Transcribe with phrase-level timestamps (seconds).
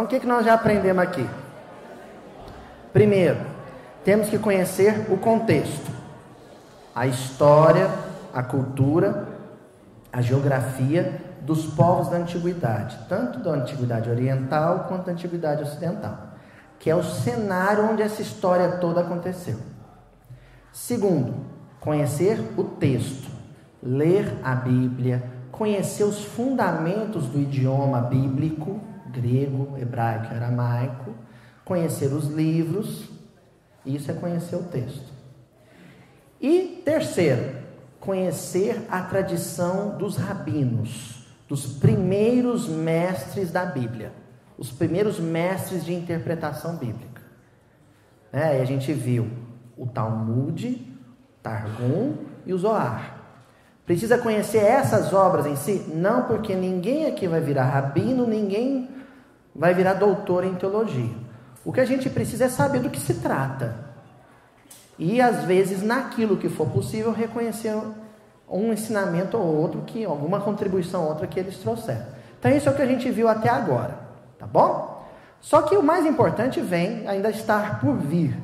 [0.00, 1.28] Então, o que, que nós já aprendemos aqui?
[2.90, 3.36] Primeiro,
[4.02, 5.90] temos que conhecer o contexto,
[6.94, 7.86] a história,
[8.32, 9.28] a cultura,
[10.10, 16.16] a geografia dos povos da antiguidade, tanto da antiguidade oriental quanto da antiguidade ocidental,
[16.78, 19.58] que é o cenário onde essa história toda aconteceu.
[20.72, 21.34] Segundo,
[21.78, 23.30] conhecer o texto,
[23.82, 25.22] ler a Bíblia,
[25.52, 28.80] conhecer os fundamentos do idioma bíblico,
[29.12, 31.14] grego, hebraico, aramaico,
[31.64, 33.08] conhecer os livros,
[33.84, 35.10] isso é conhecer o texto.
[36.40, 37.56] E terceiro,
[37.98, 44.12] conhecer a tradição dos rabinos, dos primeiros mestres da Bíblia,
[44.56, 47.20] os primeiros mestres de interpretação bíblica.
[48.32, 49.28] É, e a gente viu
[49.76, 50.86] o Talmud,
[51.42, 52.14] Targum
[52.46, 53.18] e o Zoar.
[53.84, 55.90] Precisa conhecer essas obras em si?
[55.92, 58.88] Não, porque ninguém aqui vai virar rabino, ninguém
[59.54, 61.14] vai virar doutor em teologia.
[61.64, 63.90] O que a gente precisa é saber do que se trata.
[64.98, 67.74] E às vezes, naquilo que for possível, reconhecer
[68.48, 72.06] um ensinamento ou outro, que alguma contribuição ou outra que eles trouxeram.
[72.38, 73.98] Então, isso é o que a gente viu até agora,
[74.38, 75.00] tá bom?
[75.40, 78.36] Só que o mais importante vem ainda estar por vir.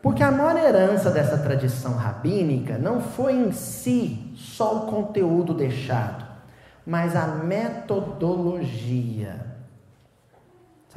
[0.00, 6.24] Porque a maior herança dessa tradição rabínica não foi em si só o conteúdo deixado,
[6.86, 9.55] mas a metodologia.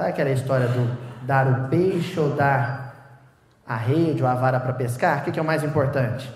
[0.00, 3.20] Sabe aquela história do dar o peixe ou dar
[3.66, 5.20] a rede ou a vara para pescar?
[5.20, 6.32] O que é o mais importante?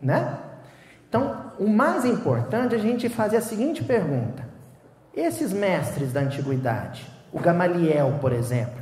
[0.00, 0.38] Né?
[1.08, 4.46] Então, o mais importante é a gente fazer a seguinte pergunta:
[5.12, 8.80] esses mestres da antiguidade, o Gamaliel, por exemplo,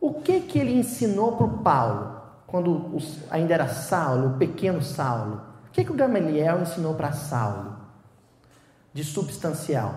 [0.00, 2.96] o que que ele ensinou para o Paulo, quando
[3.30, 5.42] ainda era Saulo, o pequeno Saulo?
[5.68, 7.76] O que que o Gamaliel ensinou para Saulo?
[8.90, 9.94] De substancial?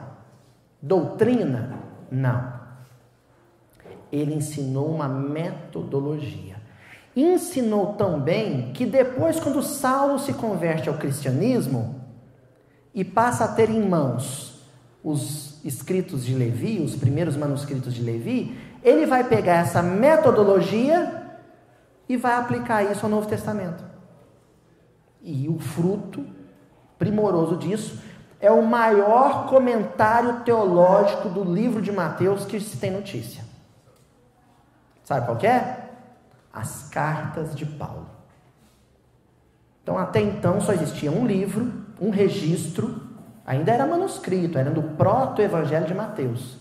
[0.81, 1.82] Doutrina?
[2.13, 2.53] Não.
[4.11, 6.63] Ele ensinou uma metodologia
[7.15, 12.01] ensinou também que depois, quando Saulo se converte ao cristianismo
[12.93, 14.61] e passa a ter em mãos
[15.03, 21.21] os escritos de Levi, os primeiros manuscritos de Levi, ele vai pegar essa metodologia
[22.07, 23.83] e vai aplicar isso ao Novo Testamento.
[25.21, 26.25] E o fruto
[26.97, 28.01] primoroso disso
[28.43, 33.43] é o maior comentário teológico do livro de Mateus que se tem notícia.
[35.05, 35.83] Sabe qual é?
[36.53, 38.05] as cartas de Paulo.
[39.81, 43.01] Então, até então, só existia um livro, um registro,
[43.45, 46.57] ainda era manuscrito, era do proto-evangelho de Mateus.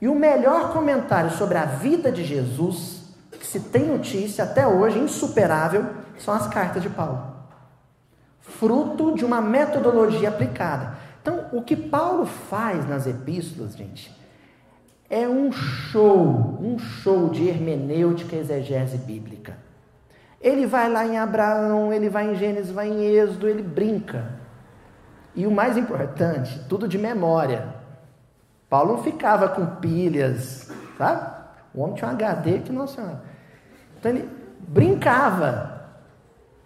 [0.00, 4.98] E o melhor comentário sobre a vida de Jesus, que se tem notícia até hoje,
[4.98, 5.86] insuperável,
[6.18, 7.32] são as cartas de Paulo.
[8.40, 10.94] Fruto de uma metodologia aplicada.
[11.22, 14.12] Então, o que Paulo faz nas epístolas, gente,
[15.08, 19.56] é um show, um show de hermenêutica exegese bíblica.
[20.40, 24.32] Ele vai lá em Abraão, ele vai em Gênesis, vai em Êxodo, ele brinca.
[25.36, 27.68] E o mais importante, tudo de memória.
[28.68, 31.30] Paulo não ficava com pilhas, sabe?
[31.72, 33.22] O homem tinha um HD que não senhora.
[33.96, 34.28] Então ele
[34.58, 35.88] brincava,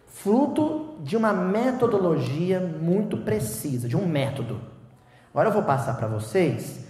[0.07, 4.61] fruto de uma metodologia muito precisa, de um método.
[5.31, 6.85] Agora eu vou passar para vocês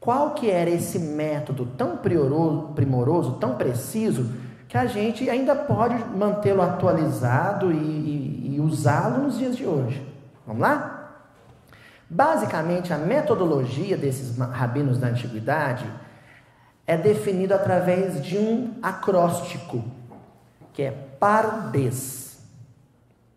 [0.00, 4.28] qual que era esse método tão primoroso, tão preciso,
[4.66, 10.04] que a gente ainda pode mantê-lo atualizado e, e, e usá-lo nos dias de hoje.
[10.44, 11.12] Vamos lá?
[12.08, 15.88] Basicamente, a metodologia desses rabinos da antiguidade
[16.88, 19.84] é definida através de um acróstico,
[20.72, 22.19] que é Pardes.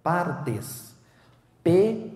[0.03, 0.93] Pardes.
[1.63, 2.13] P-A-R-D-E-S.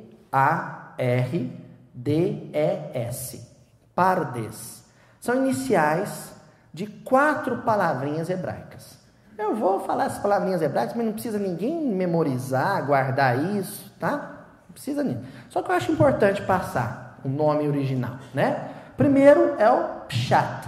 [3.95, 4.83] Pardes.
[5.19, 6.33] São iniciais
[6.73, 8.97] de quatro palavrinhas hebraicas.
[9.37, 14.45] Eu vou falar essas palavrinhas hebraicas, mas não precisa ninguém memorizar, guardar isso, tá?
[14.67, 15.21] Não precisa nem.
[15.49, 18.71] Só que eu acho importante passar o nome original, né?
[18.97, 20.67] Primeiro é o pshat.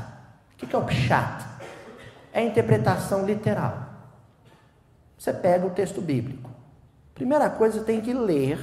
[0.54, 1.46] O que é o pshat?
[2.32, 3.90] É a interpretação literal.
[5.18, 6.49] Você pega o texto bíblico.
[7.20, 8.58] Primeira coisa, tem que ler,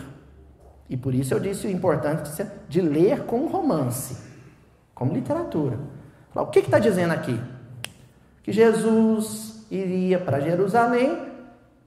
[0.89, 4.17] e por isso eu disse o importante de ler com romance
[4.95, 5.79] como literatura.
[6.35, 7.39] O que está dizendo aqui?
[8.43, 11.35] Que Jesus iria para Jerusalém,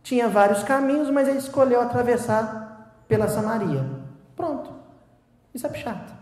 [0.04, 3.84] tinha vários caminhos, mas ele escolheu atravessar pela Samaria.
[4.36, 4.72] Pronto.
[5.52, 6.14] Isso é chato.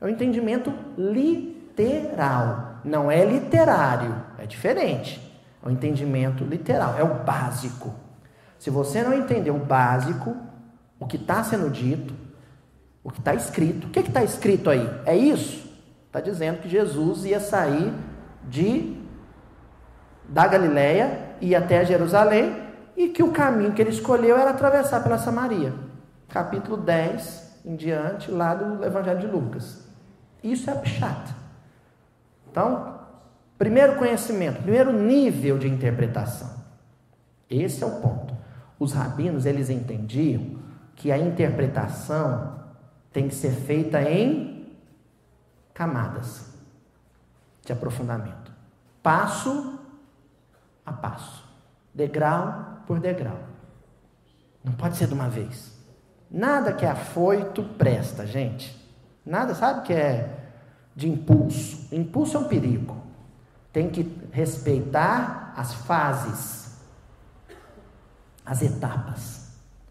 [0.00, 2.80] É o um entendimento literal.
[2.84, 4.12] Não é literário.
[4.38, 5.20] É diferente.
[5.62, 6.96] É o um entendimento literal.
[6.98, 8.05] É o básico.
[8.58, 10.36] Se você não entender o básico,
[10.98, 12.14] o que está sendo dito,
[13.02, 14.88] o que está escrito, o que está escrito aí?
[15.04, 15.70] É isso?
[16.06, 17.92] Está dizendo que Jesus ia sair
[18.44, 18.96] de
[20.28, 22.66] da Galiléia e até Jerusalém
[22.96, 25.72] e que o caminho que ele escolheu era atravessar pela Samaria.
[26.28, 29.86] Capítulo 10 em diante, lá do Evangelho de Lucas.
[30.42, 31.34] Isso é Pshat.
[32.50, 33.00] Então,
[33.58, 36.64] primeiro conhecimento, primeiro nível de interpretação.
[37.50, 38.35] Esse é o ponto.
[38.78, 40.58] Os rabinos, eles entendiam
[40.94, 42.60] que a interpretação
[43.12, 44.74] tem que ser feita em
[45.72, 46.52] camadas
[47.64, 48.52] de aprofundamento.
[49.02, 49.78] Passo
[50.84, 51.44] a passo,
[51.94, 53.38] degrau por degrau.
[54.62, 55.72] Não pode ser de uma vez.
[56.30, 58.76] Nada que é afoito presta, gente.
[59.24, 60.50] Nada, sabe que é
[60.94, 61.94] de impulso.
[61.94, 62.96] Impulso é um perigo.
[63.72, 64.02] Tem que
[64.32, 66.65] respeitar as fases,
[68.46, 69.48] as etapas.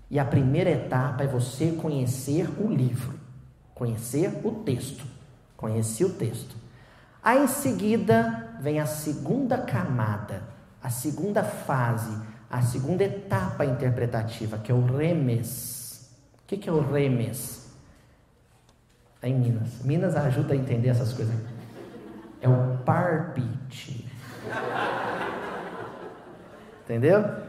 [0.10, 3.20] E a primeira etapa é você conhecer o livro,
[3.74, 5.06] conhecer o texto.
[5.58, 6.56] Conhecer o texto.
[7.22, 10.44] Aí em seguida vem a segunda camada,
[10.82, 12.16] a segunda fase,
[12.50, 16.10] a segunda etapa interpretativa, que é o remes.
[16.44, 17.66] O que é o remes?
[19.22, 19.82] É em Minas.
[19.84, 21.36] Minas ajuda a entender essas coisas.
[22.40, 24.08] É o parpite.
[26.84, 27.45] Entendeu?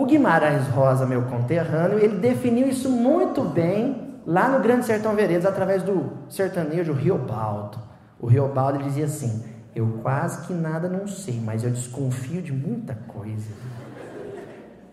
[0.00, 5.44] O Guimarães Rosa, meu conterrâneo, ele definiu isso muito bem lá no Grande Sertão Veredas,
[5.44, 7.78] através do sertanejo Riobaldo.
[8.18, 9.44] O Riobaldo dizia assim:
[9.76, 13.50] Eu quase que nada não sei, mas eu desconfio de muita coisa.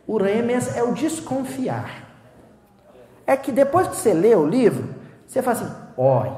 [0.06, 2.03] O remes é o desconfiar.
[3.25, 4.94] É que depois que você lê o livro,
[5.25, 6.36] você fala assim: olha,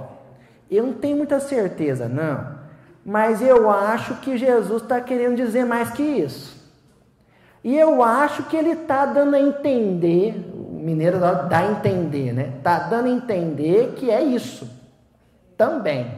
[0.69, 2.59] eu não tenho muita certeza, não,
[3.03, 6.58] mas eu acho que Jesus está querendo dizer mais que isso.
[7.63, 12.53] E eu acho que ele está dando a entender, o mineiro dá, a entender, né?
[12.57, 14.69] Está dando a entender que é isso
[15.57, 16.09] também.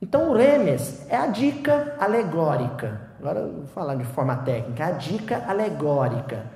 [0.00, 3.10] Então o remes é a dica alegórica.
[3.18, 4.86] Agora eu vou falar de forma técnica.
[4.86, 6.46] A dica alegórica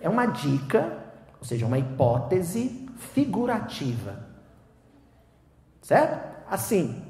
[0.00, 0.92] é uma dica,
[1.38, 4.30] ou seja, uma hipótese figurativa.
[5.82, 6.18] Certo?
[6.50, 7.04] Assim,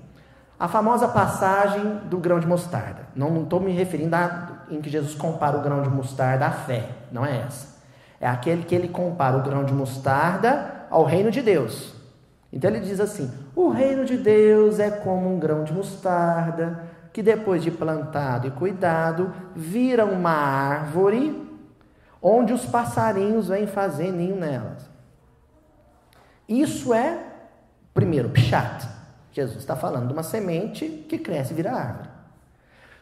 [0.59, 3.09] a famosa passagem do grão de mostarda.
[3.17, 6.88] Não estou me referindo a em que Jesus compara o grão de mostarda à fé.
[7.11, 7.81] Não é essa.
[8.20, 11.94] É aquele que ele compara o grão de mostarda ao reino de Deus.
[12.52, 17.22] Então ele diz assim: o reino de Deus é como um grão de mostarda que
[17.22, 21.49] depois de plantado e cuidado, vira uma árvore
[22.22, 24.88] onde os passarinhos vêm fazer ninho nelas.
[26.49, 27.19] Isso é,
[27.94, 28.87] primeiro, pshat.
[29.32, 32.09] Jesus está falando de uma semente que cresce e vira árvore.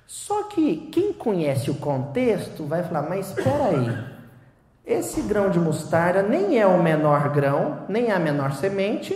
[0.09, 4.05] Só que quem conhece o contexto vai falar, mas espera aí,
[4.87, 9.15] esse grão de mostarda nem é o menor grão, nem é a menor semente,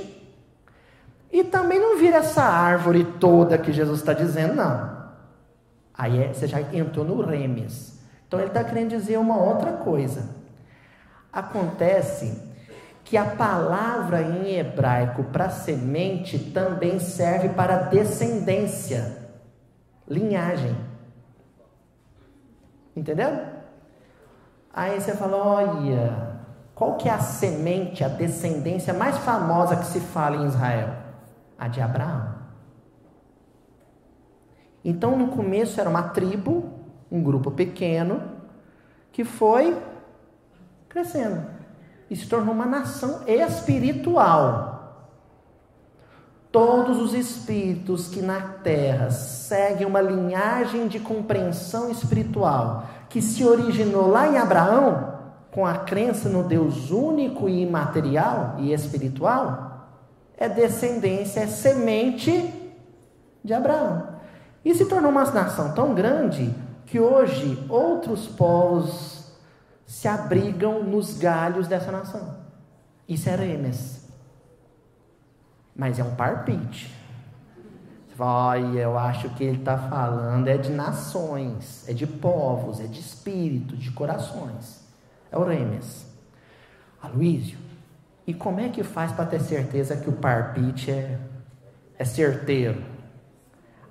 [1.32, 5.08] e também não vira essa árvore toda que Jesus está dizendo, não.
[5.94, 7.98] Aí é, você já entrou no remes.
[8.28, 10.28] Então ele está querendo dizer uma outra coisa.
[11.32, 12.38] Acontece
[13.02, 19.21] que a palavra em hebraico para semente também serve para descendência,
[20.12, 20.76] linhagem.
[22.94, 23.46] Entendeu?
[24.72, 26.40] Aí você fala, olha,
[26.74, 31.02] qual que é a semente, a descendência mais famosa que se fala em Israel?
[31.62, 32.34] a de Abraão.
[34.84, 36.72] Então, no começo era uma tribo,
[37.08, 38.20] um grupo pequeno,
[39.12, 39.80] que foi
[40.88, 41.46] crescendo
[42.10, 44.71] e se tornou uma nação espiritual.
[46.52, 54.08] Todos os espíritos que na terra seguem uma linhagem de compreensão espiritual que se originou
[54.08, 55.18] lá em Abraão,
[55.50, 59.88] com a crença no Deus único e imaterial e espiritual,
[60.36, 62.52] é descendência, é semente
[63.42, 64.08] de Abraão.
[64.64, 66.54] E se tornou uma nação tão grande
[66.86, 69.32] que hoje outros povos
[69.86, 72.36] se abrigam nos galhos dessa nação.
[73.08, 74.01] Isso é Remes.
[75.74, 76.92] Mas é um parpite.
[78.08, 82.78] Você fala, olha, eu acho que ele está falando é de nações, é de povos,
[82.78, 84.86] é de espírito, de corações.
[85.30, 86.06] É o Remes.
[87.02, 87.58] Aloísio,
[88.26, 91.18] e como é que faz para ter certeza que o parpite é,
[91.98, 92.82] é certeiro?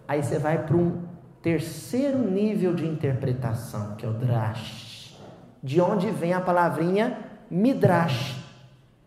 [0.07, 1.03] Aí você vai para um
[1.41, 5.17] terceiro nível de interpretação, que é o drash.
[5.61, 7.17] De onde vem a palavrinha
[7.49, 8.37] midrash.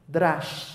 [0.06, 0.73] Drash.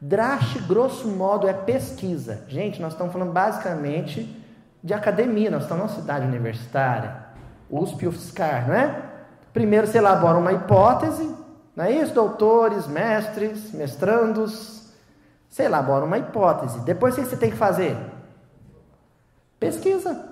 [0.00, 2.44] Drash, grosso modo, é pesquisa.
[2.48, 4.36] Gente, nós estamos falando basicamente
[4.82, 7.26] de academia, nós estamos numa cidade universitária,
[7.68, 9.02] USP e UFSCar, não é?
[9.52, 11.34] Primeiro você elabora uma hipótese,
[11.76, 12.14] não é isso?
[12.14, 14.80] Doutores, mestres, mestrandos,
[15.48, 16.78] Você elabora uma hipótese.
[16.80, 17.96] Depois o que você tem que fazer?
[19.58, 20.28] Pesquisa.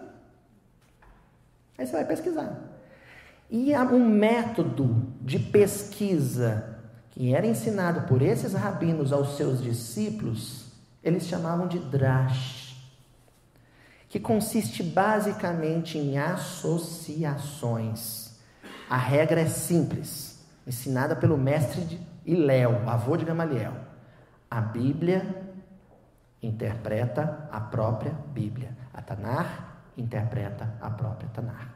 [1.77, 2.57] Aí você vai pesquisar.
[3.51, 6.78] E um método de pesquisa
[7.19, 10.67] que era ensinado por esses rabinos aos seus discípulos,
[11.03, 12.77] eles chamavam de drash,
[14.09, 18.39] que consiste basicamente em associações.
[18.89, 23.75] A regra é simples, ensinada pelo mestre de Iléu, avô de Gamaliel.
[24.49, 25.27] A Bíblia
[26.41, 28.79] interpreta a própria Bíblia.
[28.95, 31.75] A Tanar interpreta a própria Tanar.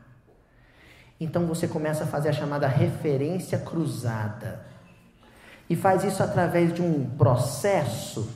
[1.18, 4.70] Então você começa a fazer a chamada referência cruzada.
[5.72, 8.28] E faz isso através de um processo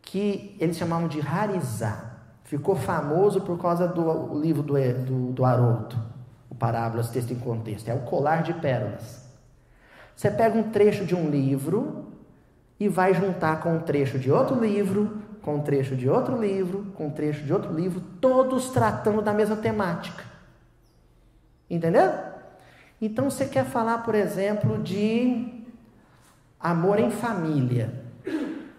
[0.00, 2.20] que eles chamavam de rarizar.
[2.44, 5.96] Ficou famoso por causa do livro do, do, do Haroldo,
[6.48, 7.88] o Parábolas, Texto em Contexto.
[7.88, 9.28] É o colar de pérolas.
[10.14, 12.06] Você pega um trecho de um livro
[12.78, 16.92] e vai juntar com um trecho de outro livro, com um trecho de outro livro,
[16.94, 20.22] com um trecho de outro livro, todos tratando da mesma temática.
[21.68, 22.12] Entendeu?
[23.02, 25.57] Então você quer falar, por exemplo, de
[26.60, 27.92] amor em família.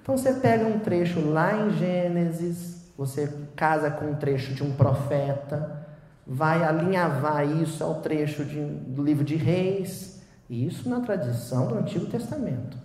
[0.02, 4.74] Então você pega um trecho lá em Gênesis, você casa com um trecho de um
[4.74, 5.88] profeta,
[6.26, 12.08] vai alinhavar isso ao trecho de, do livro de Reis, isso na tradição do Antigo
[12.08, 12.78] Testamento.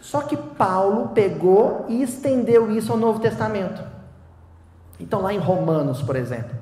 [0.00, 3.82] Só que Paulo pegou e estendeu isso ao Novo Testamento.
[4.98, 6.56] Então, lá em Romanos, por exemplo,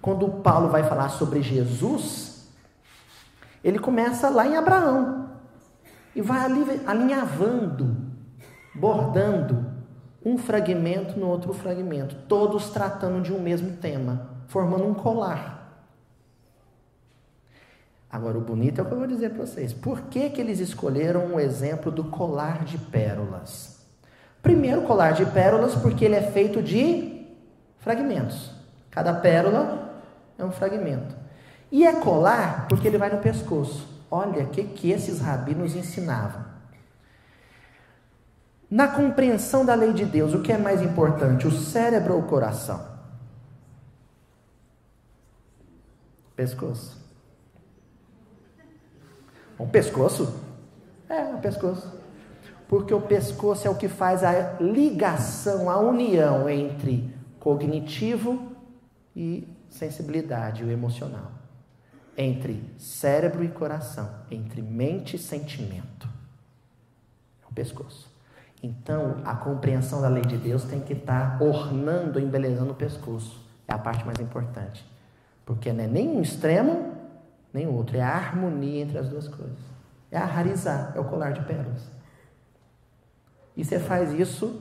[0.00, 2.48] quando Paulo vai falar sobre Jesus,
[3.62, 5.21] ele começa lá em Abraão
[6.14, 6.40] e vai
[6.86, 7.96] alinhavando,
[8.74, 9.72] bordando
[10.24, 15.62] um fragmento no outro fragmento, todos tratando de um mesmo tema, formando um colar.
[18.10, 19.72] Agora, o bonito é o que eu vou dizer para vocês.
[19.72, 23.80] Por que, que eles escolheram o exemplo do colar de pérolas?
[24.42, 27.26] Primeiro, colar de pérolas, porque ele é feito de
[27.78, 28.50] fragmentos.
[28.90, 30.02] Cada pérola
[30.38, 31.16] é um fragmento.
[31.70, 33.88] E é colar porque ele vai no pescoço.
[34.14, 36.44] Olha o que, que esses rabinos ensinavam.
[38.70, 42.26] Na compreensão da lei de Deus, o que é mais importante, o cérebro ou o
[42.26, 42.86] coração?
[46.36, 47.00] Pescoço.
[49.58, 50.38] O pescoço?
[51.08, 51.90] É, o pescoço.
[52.68, 58.52] Porque o pescoço é o que faz a ligação, a união entre cognitivo
[59.16, 61.41] e sensibilidade, o emocional.
[62.16, 66.08] Entre cérebro e coração, entre mente e sentimento.
[67.42, 68.10] É o pescoço.
[68.62, 73.40] Então, a compreensão da lei de Deus tem que estar ornando, embelezando o pescoço.
[73.66, 74.86] É a parte mais importante.
[75.44, 76.92] Porque não é nem um extremo,
[77.52, 77.96] nem o outro.
[77.96, 79.58] É a harmonia entre as duas coisas.
[80.10, 81.90] É a harizá, é o colar de pérolas.
[83.56, 84.60] E você faz isso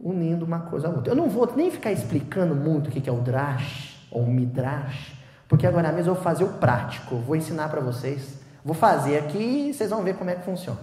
[0.00, 1.12] unindo uma coisa a outra.
[1.12, 5.14] Eu não vou nem ficar explicando muito o que é o drash, ou midrash,
[5.54, 9.68] porque agora mesmo eu vou fazer o prático, vou ensinar para vocês, vou fazer aqui
[9.68, 10.80] e vocês vão ver como é que funciona,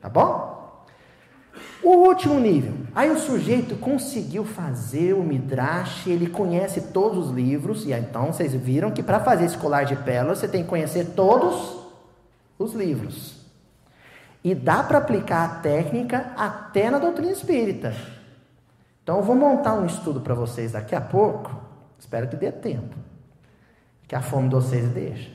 [0.00, 0.84] tá bom?
[1.82, 7.84] O último nível, aí o sujeito conseguiu fazer o midrash, ele conhece todos os livros,
[7.86, 11.06] e então vocês viram que para fazer esse colar de pérolas você tem que conhecer
[11.16, 11.76] todos
[12.56, 13.34] os livros.
[14.44, 17.92] E dá para aplicar a técnica até na doutrina espírita.
[19.02, 21.64] Então eu vou montar um estudo para vocês daqui a pouco,
[21.98, 23.03] Espero que dê tempo.
[24.06, 25.30] Que a fome de vocês deixa.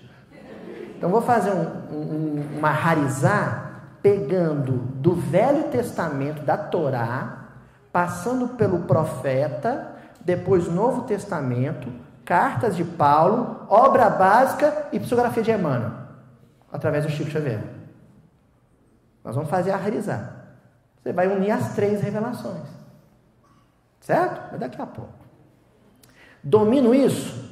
[0.97, 3.69] Então vou fazer um, um, uma rarizar
[4.01, 7.47] pegando do Velho Testamento, da Torá,
[7.91, 11.91] passando pelo profeta, depois Novo Testamento,
[12.23, 15.93] cartas de Paulo, obra básica e psicografia de Emmanuel,
[16.71, 17.63] através do Chico Xavier.
[19.23, 20.39] Nós vamos fazer a rarizar.
[21.01, 22.67] Você vai unir as três revelações.
[23.99, 24.49] Certo?
[24.51, 25.13] Mas daqui a pouco.
[26.43, 27.48] Domino isso?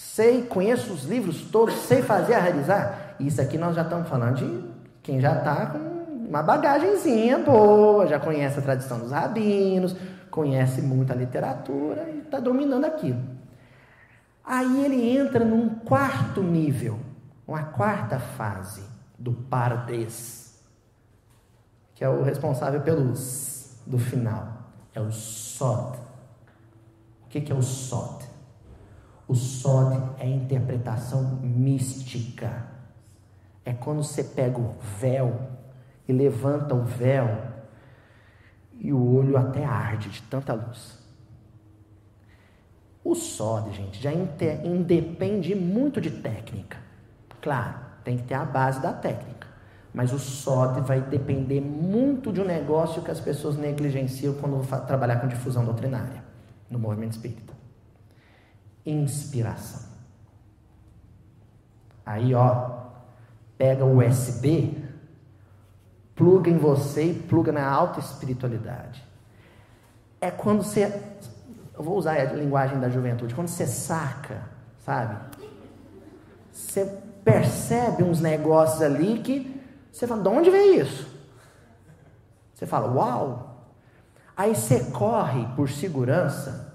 [0.00, 3.16] Sei, conheço os livros todos, sei fazer realizar?
[3.20, 4.64] Isso aqui nós já estamos falando de
[5.02, 5.78] quem já está com
[6.26, 9.94] uma bagagenzinha boa, já conhece a tradição dos rabinos,
[10.30, 13.20] conhece muita literatura e está dominando aquilo.
[14.42, 16.98] Aí ele entra num quarto nível,
[17.46, 18.82] uma quarta fase
[19.18, 20.58] do Pardes,
[21.94, 24.48] que é o responsável pelos do final.
[24.94, 25.98] É o Sod.
[27.26, 28.29] O que, que é o Sod?
[29.30, 32.66] O sod é interpretação mística.
[33.64, 35.40] É quando você pega o véu
[36.08, 37.28] e levanta o véu
[38.80, 40.98] e o olho até arde de tanta luz.
[43.04, 46.78] O sod, gente, já independe muito de técnica.
[47.40, 49.46] Claro, tem que ter a base da técnica.
[49.94, 55.20] Mas o SOD vai depender muito de um negócio que as pessoas negligenciam quando trabalhar
[55.20, 56.24] com difusão doutrinária
[56.68, 57.59] no movimento espírita.
[58.84, 59.88] Inspiração.
[62.04, 62.80] Aí, ó,
[63.56, 64.82] pega o USB,
[66.14, 69.04] pluga em você e pluga na alta espiritualidade.
[70.20, 70.86] É quando você,
[71.74, 74.42] eu vou usar a linguagem da juventude, quando você saca,
[74.84, 75.16] sabe?
[76.52, 76.84] Você
[77.24, 79.60] percebe uns negócios ali que
[79.92, 81.08] você fala, de onde veio isso?
[82.54, 83.68] Você fala, uau!
[84.36, 86.69] Aí você corre por segurança.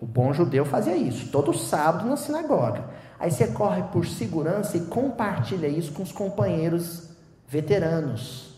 [0.00, 2.84] O bom judeu fazia isso, todo sábado na sinagoga.
[3.18, 7.10] Aí você corre por segurança e compartilha isso com os companheiros
[7.46, 8.54] veteranos.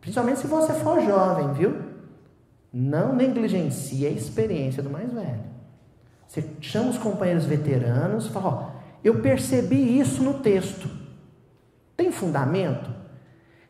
[0.00, 1.82] Principalmente se você for jovem, viu?
[2.72, 5.44] Não negligencie a experiência do mais velho.
[6.26, 10.88] Você chama os companheiros veteranos e fala: ó, eu percebi isso no texto.
[11.96, 12.90] Tem fundamento?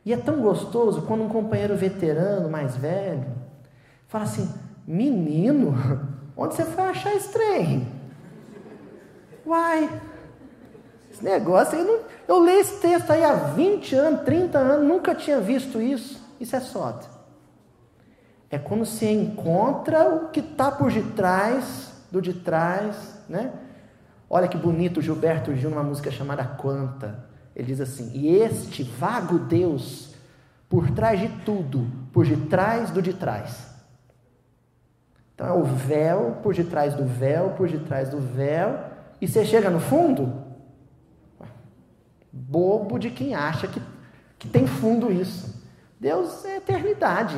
[0.04, 3.26] E é tão gostoso quando um companheiro veterano, mais velho,
[4.06, 4.48] fala assim:
[4.86, 5.74] Menino,
[6.38, 7.86] onde você foi achar esse trem?
[9.44, 10.00] Uai,
[11.10, 15.14] esse negócio aí, não, eu leio esse texto aí há 20 anos, 30 anos, nunca
[15.14, 16.24] tinha visto isso.
[16.38, 17.10] Isso é sódio.
[18.50, 23.52] É quando você encontra o que está por detrás do de trás, né?
[24.30, 27.26] Olha que bonito Gilberto Gil numa música chamada Quanta.
[27.54, 30.14] Ele diz assim: E este vago Deus,
[30.68, 33.77] por trás de tudo, por detrás do de trás.
[35.38, 38.76] Então é o véu por detrás do véu, por detrás do véu,
[39.20, 40.42] e você chega no fundo?
[42.32, 43.80] Bobo de quem acha que,
[44.36, 45.62] que tem fundo isso.
[46.00, 47.36] Deus é eternidade.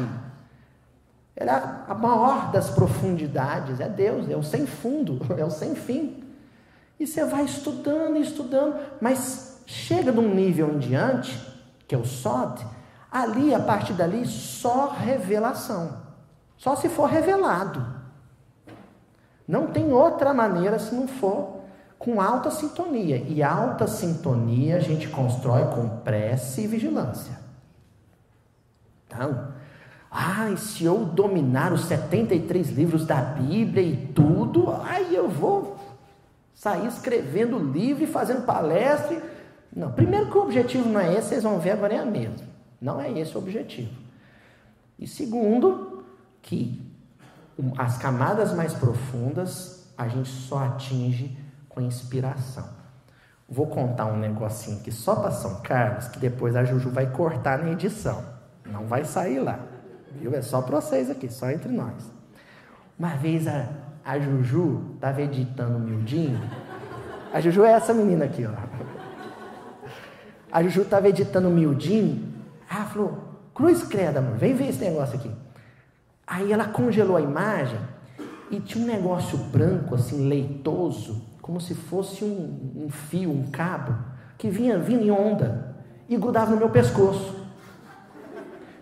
[1.36, 5.74] Ele é a maior das profundidades, é Deus, é o sem fundo, é o sem
[5.74, 6.24] fim.
[6.98, 11.40] E você vai estudando e estudando, mas Chega de um nível em diante,
[11.86, 12.66] que é o SOD,
[13.08, 15.96] ali, a partir dali, só revelação.
[16.56, 17.99] Só se for revelado.
[19.50, 21.56] Não tem outra maneira se não for
[21.98, 23.16] com alta sintonia.
[23.16, 27.36] E alta sintonia a gente constrói com prece e vigilância.
[29.08, 29.48] Então,
[30.08, 35.76] ai, se eu dominar os 73 livros da Bíblia e tudo, ai, eu vou
[36.54, 39.20] sair escrevendo livro e fazendo palestra.
[39.74, 42.46] Não, primeiro que o objetivo não é esse, vocês vão ver agora é a mesma.
[42.80, 43.90] Não é esse o objetivo.
[44.96, 46.04] E segundo,
[46.40, 46.88] que
[47.76, 51.36] as camadas mais profundas a gente só atinge
[51.68, 52.66] com inspiração.
[53.48, 57.58] Vou contar um negocinho aqui só para São Carlos, que depois a Juju vai cortar
[57.58, 58.22] na edição.
[58.64, 59.58] Não vai sair lá.
[60.12, 60.34] Viu?
[60.34, 62.10] É só para vocês aqui, só entre nós.
[62.98, 63.68] Uma vez a,
[64.04, 66.40] a Juju estava editando o miudinho.
[67.32, 68.52] A Juju é essa menina aqui, ó.
[70.52, 72.32] A Juju estava editando o miudinho.
[72.70, 73.18] Ela falou:
[73.54, 75.30] Cruz credo, amor, vem ver esse negócio aqui.
[76.30, 77.80] Aí ela congelou a imagem
[78.52, 83.96] e tinha um negócio branco, assim, leitoso, como se fosse um, um fio, um cabo,
[84.38, 85.74] que vinha vindo em onda
[86.08, 87.34] e grudava no meu pescoço.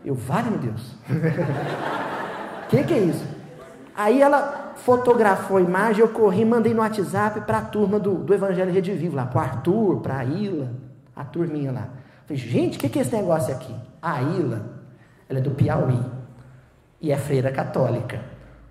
[0.04, 0.92] Eu, vale meu Deus.
[2.64, 3.24] O que, que é isso?
[3.96, 8.34] Aí ela fotografou a imagem, eu corri, mandei no WhatsApp para a turma do, do
[8.34, 10.70] Evangelho Redivivo, lá, para o Arthur, para a Ila
[11.16, 11.88] a turminha lá.
[12.26, 13.74] Falei, gente, o que, que é esse negócio aqui?
[14.02, 14.66] A Ila,
[15.30, 16.17] ela é do Piauí
[17.00, 18.20] e é freira católica.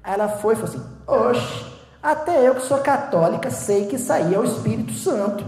[0.03, 1.65] Aí ela foi e falou assim: Oxe,
[2.01, 5.43] até eu que sou católica sei que isso aí é o Espírito Santo.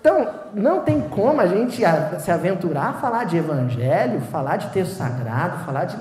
[0.00, 1.82] Então, não tem como a gente
[2.20, 5.96] se aventurar a falar de evangelho, falar de texto sagrado, falar de.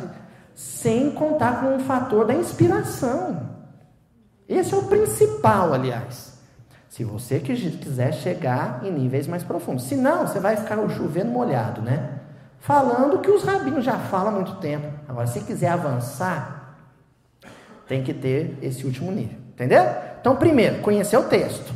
[0.56, 3.50] sem contar com o fator da inspiração.
[4.48, 6.40] Esse é o principal, aliás.
[6.88, 9.84] Se você quiser chegar em níveis mais profundos.
[9.84, 12.19] Se não, você vai ficar chovendo molhado, né?
[12.60, 14.88] Falando que os rabinos já falam há muito tempo.
[15.08, 16.76] Agora, se quiser avançar,
[17.88, 19.38] tem que ter esse último nível.
[19.54, 19.84] Entendeu?
[20.20, 21.74] Então, primeiro, conhecer o texto.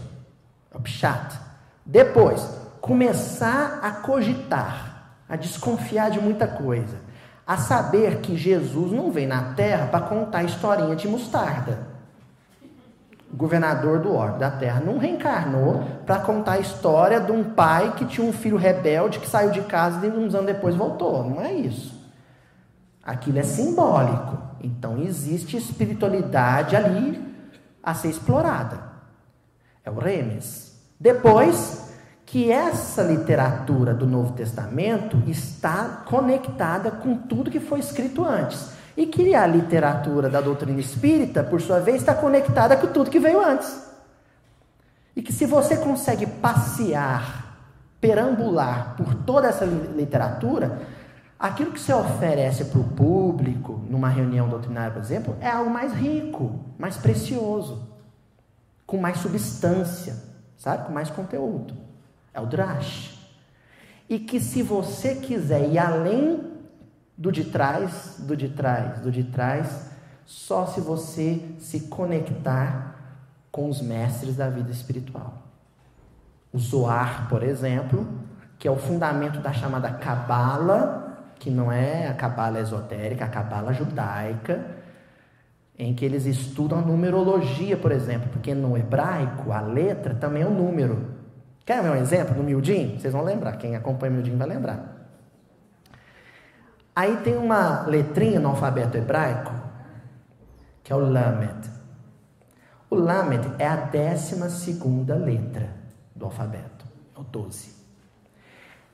[0.74, 1.40] É o.
[1.86, 2.48] Depois,
[2.82, 6.98] começar a cogitar, a desconfiar de muita coisa.
[7.46, 11.93] A saber que Jesus não vem na terra para contar historinha de mostarda
[13.34, 18.06] governador do orbe da terra, não reencarnou para contar a história de um pai que
[18.06, 21.24] tinha um filho rebelde que saiu de casa e uns anos depois voltou.
[21.28, 22.00] Não é isso.
[23.04, 24.38] Aquilo é simbólico.
[24.62, 27.22] Então existe espiritualidade ali
[27.82, 28.80] a ser explorada.
[29.84, 30.80] É o Remes.
[31.00, 31.92] Depois
[32.26, 38.72] que essa literatura do Novo Testamento está conectada com tudo que foi escrito antes.
[38.96, 43.20] E que a literatura da doutrina espírita, por sua vez, está conectada com tudo que
[43.20, 43.92] veio antes.
[45.16, 47.44] E que se você consegue passear
[48.04, 50.82] perambular por toda essa literatura,
[51.40, 55.94] aquilo que você oferece para o público, numa reunião doutrinária, por exemplo, é algo mais
[55.94, 57.88] rico, mais precioso,
[58.86, 60.18] com mais substância,
[60.58, 60.86] sabe?
[60.86, 61.74] Com mais conteúdo.
[62.34, 63.18] É o drash.
[64.10, 66.53] E que se você quiser ir além
[67.18, 69.92] do de trás, do de trás, do de trás,
[70.26, 72.96] só se você se conectar
[73.52, 75.44] com os mestres da vida espiritual.
[76.52, 78.08] O Zoar, por exemplo,
[78.58, 83.74] que é o fundamento da chamada Cabala, que não é a Cabala esotérica, a Cabala
[83.74, 84.66] judaica,
[85.78, 90.48] em que eles estudam a numerologia, por exemplo, porque no hebraico a letra também é
[90.48, 91.14] um número.
[91.66, 93.00] Quer ver um exemplo no miudinho?
[93.00, 95.03] Vocês vão lembrar, quem acompanha o miudinho vai lembrar.
[96.96, 99.52] Aí tem uma letrinha no alfabeto hebraico,
[100.84, 101.72] que é o Lamed.
[102.90, 105.70] O Lamed é a décima segunda letra
[106.16, 107.74] do alfabeto, é o 12.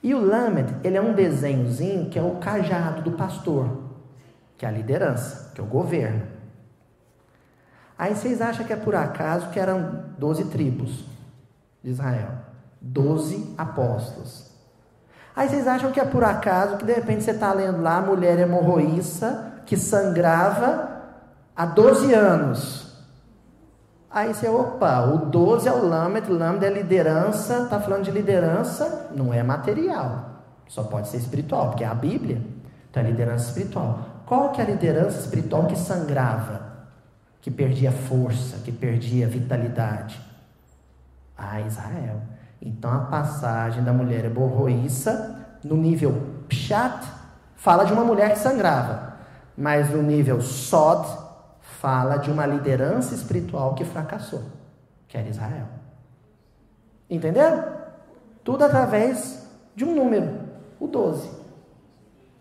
[0.02, 3.84] E o Lamed, ele é um desenhozinho que é o cajado do pastor,
[4.58, 6.26] que é a liderança, que é o governo.
[7.98, 11.06] Aí vocês acham que é por acaso que eram 12 tribos
[11.84, 12.32] de Israel,
[12.80, 14.49] 12 apóstolos.
[15.36, 18.02] Aí vocês acham que é por acaso que de repente você está lendo lá a
[18.02, 20.90] mulher hemorroíça que sangrava
[21.56, 22.90] há 12 anos.
[24.12, 29.12] Aí você, opa, o 12 é o Lamed, Lamed é liderança, está falando de liderança,
[29.16, 32.42] não é material, só pode ser espiritual, porque é a Bíblia,
[32.90, 34.00] então é liderança espiritual.
[34.26, 36.62] Qual que é a liderança espiritual que sangrava,
[37.40, 40.20] que perdia força, que perdia vitalidade?
[41.38, 42.22] Ah, Israel.
[42.62, 47.06] Então a passagem da mulher eborroíça, no nível pshat,
[47.56, 49.14] fala de uma mulher que sangrava,
[49.58, 51.08] mas no nível sod,
[51.60, 54.44] fala de uma liderança espiritual que fracassou,
[55.08, 55.68] que era Israel.
[57.10, 57.64] Entenderam?
[58.44, 60.40] Tudo através de um número,
[60.80, 61.30] o 12.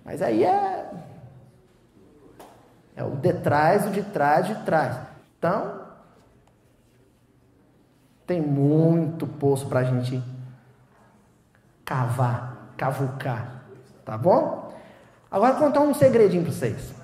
[0.05, 0.91] Mas aí é.
[2.97, 4.97] É o de trás, o de trás, de trás.
[5.39, 5.78] Então,
[8.29, 10.23] tem muito poço para a gente
[11.83, 13.63] cavar, cavucar.
[14.05, 14.71] Tá bom?
[15.31, 16.95] Agora vou contar um segredinho para vocês.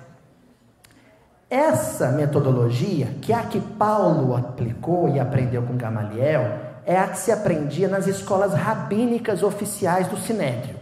[1.49, 7.17] Essa metodologia, que é a que Paulo aplicou e aprendeu com Gamaliel, é a que
[7.17, 10.77] se aprendia nas escolas rabínicas oficiais do Sinédrio,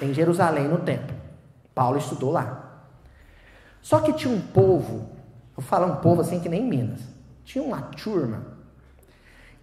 [0.00, 1.16] em Jerusalém, no templo.
[1.74, 2.84] Paulo estudou lá.
[3.82, 5.10] Só que tinha um povo,
[5.56, 7.00] vou falar um povo assim que nem Minas,
[7.44, 8.55] tinha uma turma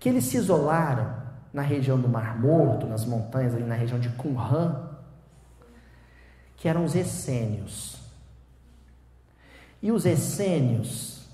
[0.04, 1.16] que eles se isolaram
[1.54, 4.89] na região do Mar Morto, nas montanhas ali na região de Qumran,
[6.58, 8.02] que eram os essênios.
[9.82, 11.26] E os essênios,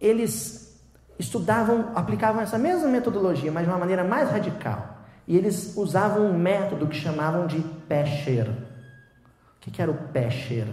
[0.00, 0.80] eles
[1.18, 5.02] estudavam, aplicavam essa mesma metodologia, mas de uma maneira mais radical.
[5.28, 8.48] E eles usavam um método que chamavam de pesher.
[8.48, 10.66] O que era o pesher?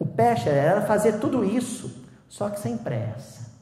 [0.00, 3.54] O pesher era fazer tudo isso, só que sem pressa.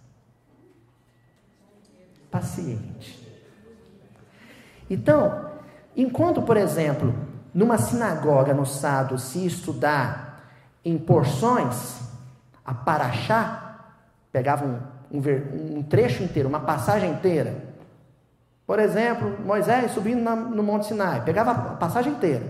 [2.45, 3.25] Paciente.
[4.91, 5.51] Então,
[5.97, 7.15] enquanto, por exemplo,
[7.55, 10.45] numa sinagoga no sábado se estudar
[10.85, 12.03] em porções,
[12.63, 13.79] a Paraxá,
[14.31, 14.79] pegava um,
[15.11, 17.57] um, um, trecho inteiro, uma passagem inteira.
[18.67, 22.45] Por exemplo, Moisés subindo na, no Monte Sinai, pegava a passagem inteira.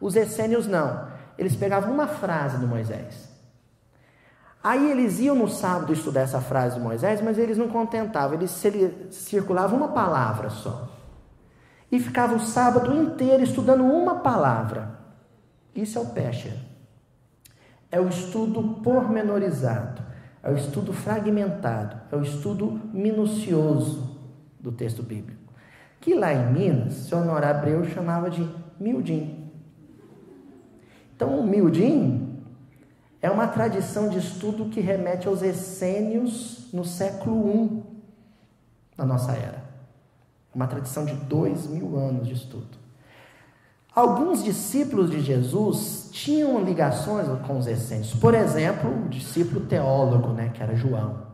[0.00, 1.06] Os essênios não,
[1.38, 3.27] eles pegavam uma frase do Moisés.
[4.62, 8.50] Aí eles iam no sábado estudar essa frase de Moisés, mas eles não contentavam, eles
[9.10, 10.88] circulavam uma palavra só.
[11.90, 14.98] E ficavam o sábado inteiro estudando uma palavra.
[15.74, 16.58] Isso é o Pesher.
[17.90, 20.02] É o estudo pormenorizado,
[20.42, 24.18] é o estudo fragmentado, é o estudo minucioso
[24.60, 25.40] do texto bíblico.
[26.00, 28.46] Que lá em Minas, seu Honor Abreu chamava de
[28.78, 29.50] miudim.
[31.16, 32.27] Então, o miudim
[33.20, 37.82] é uma tradição de estudo que remete aos essênios no século I
[38.96, 39.64] da nossa era.
[40.54, 42.78] Uma tradição de dois mil anos de estudo.
[43.94, 48.14] Alguns discípulos de Jesus tinham ligações com os essênios.
[48.14, 51.26] Por exemplo, o discípulo teólogo, né, que era João.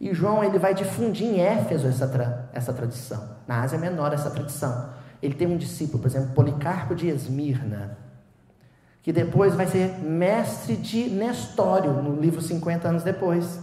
[0.00, 3.36] E João ele vai difundir em Éfeso essa, tra essa tradição.
[3.46, 4.90] Na Ásia Menor, essa tradição.
[5.22, 7.96] Ele tem um discípulo, por exemplo, Policarpo de Esmirna,
[9.02, 13.60] que depois vai ser mestre de Nestório, no livro 50 anos depois.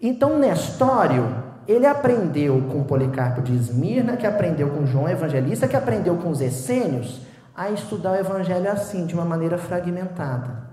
[0.00, 6.16] Então, Nestório ele aprendeu com Policarpo de Esmirna, que aprendeu com João Evangelista, que aprendeu
[6.16, 7.20] com os essênios,
[7.54, 10.68] a estudar o Evangelho assim, de uma maneira fragmentada.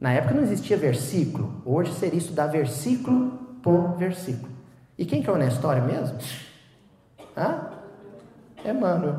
[0.00, 3.32] Na época não existia versículo, hoje seria estudar versículo
[3.62, 4.52] por versículo.
[4.96, 6.18] E quem que é o Nestório mesmo?
[7.36, 7.70] Hã?
[8.64, 9.16] Emmanuel.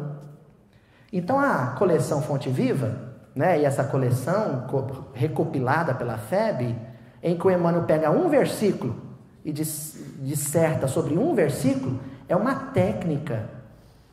[1.12, 4.66] Então a coleção Fonte Viva, né, e essa coleção
[5.14, 6.76] recopilada pela FEB,
[7.22, 8.96] em que o Emmanuel pega um versículo
[9.44, 13.50] e disserta sobre um versículo, é uma técnica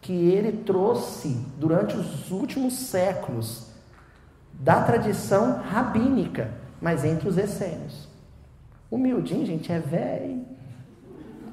[0.01, 3.67] que ele trouxe durante os últimos séculos
[4.53, 6.51] da tradição rabínica,
[6.81, 8.09] mas entre os essênios.
[8.91, 10.45] Humildinho, gente, é velho.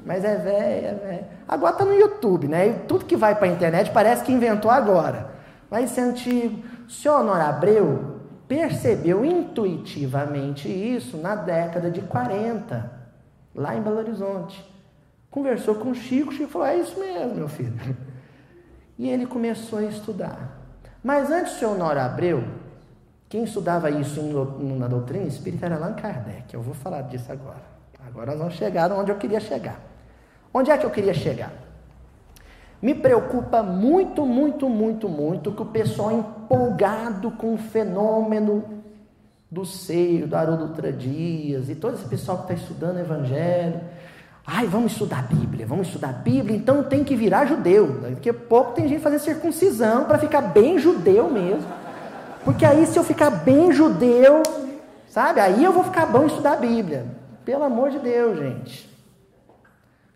[0.05, 1.25] Mas é velho, é velho.
[1.47, 2.67] Agora tá no YouTube, né?
[2.67, 5.31] E tudo que vai para a internet parece que inventou agora.
[5.69, 6.63] Mas esse é antigo.
[6.87, 12.91] Senhor Abreu percebeu intuitivamente isso na década de 40,
[13.55, 14.63] lá em Belo Horizonte.
[15.31, 17.73] Conversou com o Chico, o Chico falou: É isso mesmo, meu filho.
[18.95, 20.61] E ele começou a estudar.
[21.03, 22.43] Mas antes do senhor Abreu,
[23.27, 24.21] quem estudava isso
[24.77, 26.53] na doutrina espírita era Allan Kardec.
[26.53, 27.63] Eu vou falar disso agora.
[28.05, 29.79] Agora nós vamos chegar onde eu queria chegar.
[30.53, 31.51] Onde é que eu queria chegar?
[32.83, 38.61] Me preocupa muito, muito, muito, muito que o pessoal empolgado com o fenômeno
[39.49, 43.79] do seio, do Haroldo Dias e todo esse pessoal que está estudando Evangelho.
[44.45, 48.01] Ai, vamos estudar a Bíblia, vamos estudar a Bíblia, então tem que virar judeu.
[48.01, 51.71] Daqui a pouco tem gente fazendo circuncisão para ficar bem judeu mesmo.
[52.43, 54.43] Porque aí, se eu ficar bem judeu,
[55.07, 55.39] sabe?
[55.39, 57.05] Aí eu vou ficar bom em estudar a Bíblia.
[57.45, 58.89] Pelo amor de Deus, gente.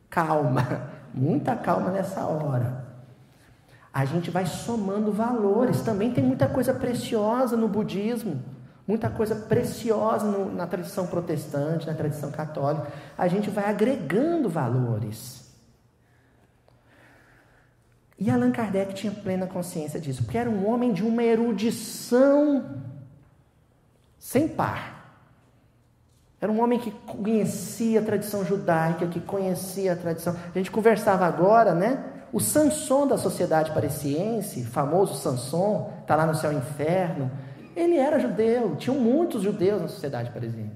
[0.09, 2.85] Calma, muita calma nessa hora.
[3.93, 5.81] A gente vai somando valores.
[5.81, 8.43] Também tem muita coisa preciosa no budismo,
[8.87, 12.87] muita coisa preciosa no, na tradição protestante, na tradição católica.
[13.17, 15.47] A gente vai agregando valores.
[18.19, 22.81] E Allan Kardec tinha plena consciência disso, porque era um homem de uma erudição
[24.17, 24.96] sem par.
[26.39, 30.35] Era um homem que conhecia a tradição judaica, que conhecia a tradição.
[30.53, 32.03] A gente conversava agora, né?
[32.31, 37.31] O Sanson da sociedade pareciense, famoso Sanson, está lá no céu inferno,
[37.75, 40.75] ele era judeu, tinham muitos judeus na sociedade parisiense.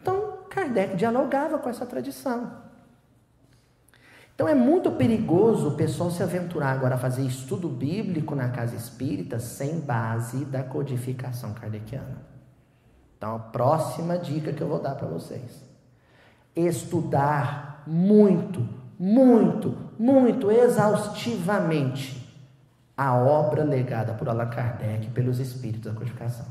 [0.00, 2.68] Então, Kardec dialogava com essa tradição.
[4.34, 8.76] Então é muito perigoso o pessoal se aventurar agora a fazer estudo bíblico na casa
[8.76, 12.37] espírita sem base da codificação kardeciana.
[13.18, 15.62] Então, a próxima dica que eu vou dar para vocês:
[16.56, 18.66] estudar muito,
[18.98, 22.16] muito, muito exaustivamente
[22.96, 26.46] a obra legada por Allan Kardec pelos espíritos da codificação.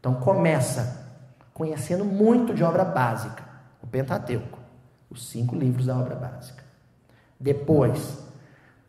[0.00, 1.06] Então, começa
[1.54, 3.44] conhecendo muito de obra básica,
[3.80, 4.58] o Pentateuco,
[5.08, 6.66] os cinco livros da obra básica
[7.38, 8.24] depois.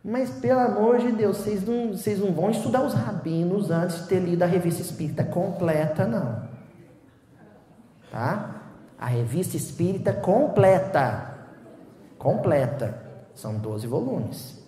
[0.02, 4.08] Mas pelo amor de Deus, vocês não, vocês não vão estudar os rabinos antes de
[4.08, 6.47] ter lido a revista espírita completa, não.
[8.10, 8.62] Tá?
[8.98, 11.38] A revista espírita completa.
[12.18, 13.02] Completa.
[13.34, 14.58] São 12 volumes.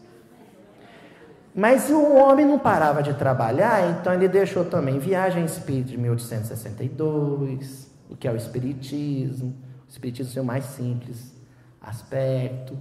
[1.55, 7.90] Mas o homem não parava de trabalhar, então ele deixou também Viagem Espírita de 1862,
[8.09, 11.35] o que é o Espiritismo, o Espiritismo seu mais simples
[11.81, 12.76] aspecto,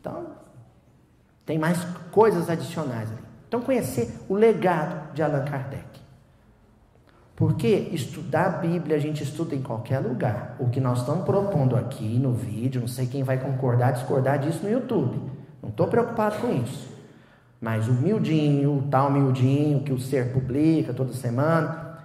[0.00, 0.36] então,
[1.44, 3.22] tem mais coisas adicionais ali.
[3.48, 6.00] Então, conhecer o legado de Allan Kardec.
[7.36, 10.56] Porque estudar a Bíblia a gente estuda em qualquer lugar.
[10.58, 14.64] O que nós estamos propondo aqui no vídeo, não sei quem vai concordar, discordar disso
[14.64, 15.20] no YouTube.
[15.62, 16.88] Não estou preocupado com isso.
[17.60, 21.98] Mas o miudinho, o tal miudinho que o ser publica toda semana,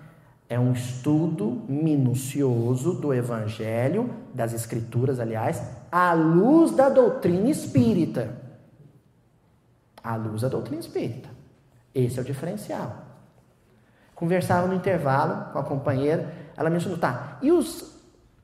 [0.50, 8.36] é um estudo minucioso do Evangelho, das Escrituras, aliás, à luz da doutrina espírita.
[10.04, 11.30] À luz da doutrina espírita.
[11.96, 13.01] Esse é o diferencial.
[14.22, 17.92] Conversava no intervalo com a companheira, ela mencionou, tá, e os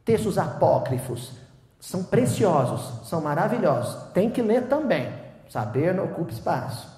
[0.03, 1.33] textos apócrifos?
[1.79, 5.07] São preciosos, são maravilhosos, tem que ler também.
[5.47, 6.89] Saber não ocupa espaço.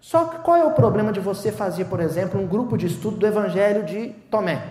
[0.00, 3.18] Só que qual é o problema de você fazer, por exemplo, um grupo de estudo
[3.18, 4.64] do Evangelho de Tomé?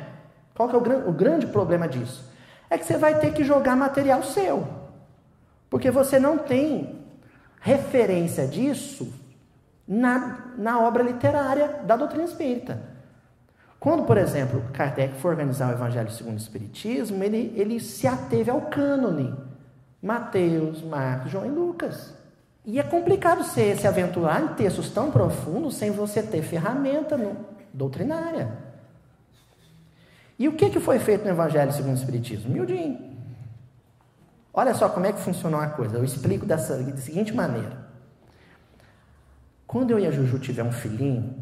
[0.54, 2.30] Qual é o, o grande problema disso?
[2.70, 4.68] É que você vai ter que jogar material seu.
[5.70, 7.02] Porque você não tem
[7.62, 9.10] referência disso
[9.88, 12.97] na, na obra literária da doutrina espírita.
[13.80, 18.50] Quando, por exemplo, Kardec foi organizar o Evangelho segundo o Espiritismo, ele, ele se ateve
[18.50, 19.36] ao cânone.
[20.02, 22.14] Mateus, Marcos, João e Lucas.
[22.66, 27.38] E é complicado você se aventurar em textos tão profundos sem você ter ferramenta no,
[27.74, 28.52] doutrinária.
[30.38, 32.52] E o que, que foi feito no Evangelho segundo o Espiritismo?
[32.52, 33.16] Miudinho.
[34.54, 35.98] Olha só como é que funcionou a coisa.
[35.98, 37.88] Eu explico dessa, da seguinte maneira.
[39.66, 41.36] Quando eu e a Juju tiver um filhinho,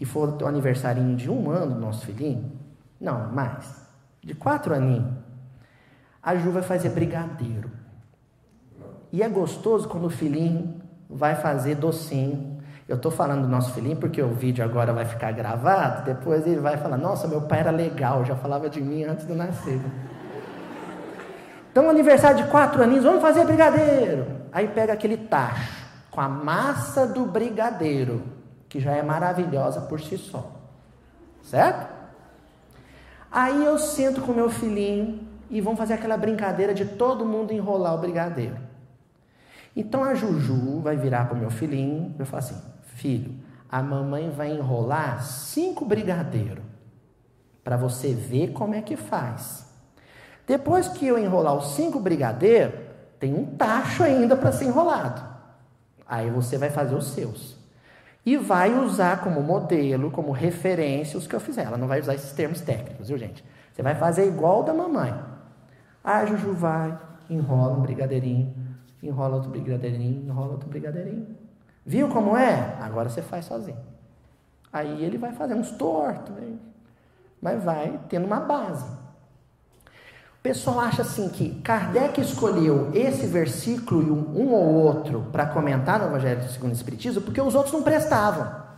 [0.00, 2.52] e for o aniversário de um ano do nosso filhinho,
[3.00, 3.86] não, mais,
[4.22, 5.12] de quatro aninhos,
[6.22, 7.70] a Ju vai fazer brigadeiro.
[9.12, 12.58] E é gostoso quando o filhinho vai fazer docinho.
[12.86, 16.04] Eu estou falando do nosso filhinho porque o vídeo agora vai ficar gravado.
[16.04, 19.34] Depois ele vai falar: Nossa, meu pai era legal, já falava de mim antes eu
[19.34, 19.80] nascer.
[21.70, 24.26] Então, aniversário de quatro aninhos, vamos fazer brigadeiro.
[24.52, 25.78] Aí pega aquele tacho
[26.10, 28.22] com a massa do brigadeiro,
[28.68, 30.50] que já é maravilhosa por si só.
[31.42, 31.94] Certo?
[33.30, 37.94] Aí eu sento com meu filhinho e vamos fazer aquela brincadeira de todo mundo enrolar
[37.94, 38.56] o brigadeiro.
[39.74, 42.60] Então a Juju vai virar para o meu filhinho e vai falar assim:
[42.94, 43.34] Filho,
[43.70, 46.64] a mamãe vai enrolar cinco brigadeiros
[47.62, 49.66] para você ver como é que faz.
[50.46, 52.74] Depois que eu enrolar os cinco brigadeiros,
[53.20, 55.22] tem um tacho ainda para ser enrolado.
[56.06, 57.57] Aí você vai fazer os seus.
[58.28, 61.62] E vai usar como modelo, como referência os que eu fizer.
[61.62, 63.42] Ela não vai usar esses termos técnicos, viu, gente?
[63.72, 65.18] Você vai fazer igual da mamãe.
[66.04, 66.94] A Juju vai,
[67.30, 68.54] enrola um brigadeirinho,
[69.02, 71.26] enrola outro brigadeirinho, enrola outro brigadeirinho.
[71.86, 72.76] Viu como é?
[72.82, 73.78] Agora você faz sozinho.
[74.70, 76.52] Aí ele vai fazer uns tortos, né?
[77.40, 78.84] mas vai tendo uma base.
[80.38, 85.46] O pessoal acha assim que Kardec escolheu esse versículo e um, um ou outro para
[85.46, 88.68] comentar no Evangelho segundo o Espiritismo porque os outros não prestavam.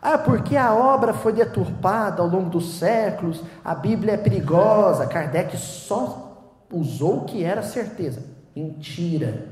[0.00, 5.06] Ah, porque a obra foi deturpada ao longo dos séculos, a Bíblia é perigosa.
[5.06, 8.24] Kardec só usou o que era certeza.
[8.56, 9.46] Mentira.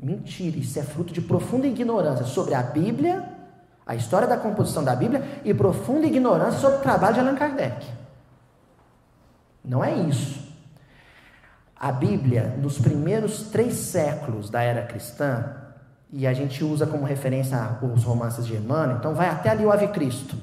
[0.00, 0.58] Mentira.
[0.58, 3.22] Isso é fruto de profunda ignorância sobre a Bíblia,
[3.86, 7.86] a história da composição da Bíblia e profunda ignorância sobre o trabalho de Allan Kardec.
[9.64, 10.45] Não é isso.
[11.78, 15.56] A Bíblia, nos primeiros três séculos da era cristã,
[16.10, 19.70] e a gente usa como referência os romances de Emmanuel, então vai até ali o
[19.70, 20.36] Ave Cristo.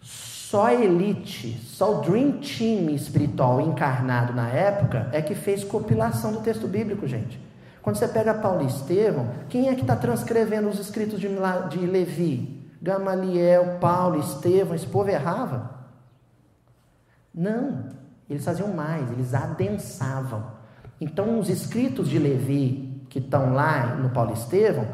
[0.00, 6.32] Só a elite, só o Dream Team espiritual encarnado na época é que fez compilação
[6.32, 7.40] do texto bíblico, gente.
[7.80, 11.28] Quando você pega Paulo e Estevão, quem é que está transcrevendo os escritos de,
[11.68, 12.68] de Levi?
[12.82, 15.70] Gamaliel, Paulo, Estevão, esse povo errava?
[17.32, 17.99] Não.
[18.30, 20.44] Eles faziam mais, eles adensavam.
[21.00, 24.86] Então, os escritos de Levi, que estão lá no Paulo Estevão,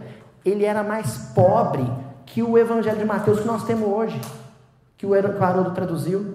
[0.42, 1.86] ele era mais pobre
[2.24, 4.18] que o Evangelho de Mateus que nós temos hoje,
[4.96, 6.34] que o Haroldo traduziu.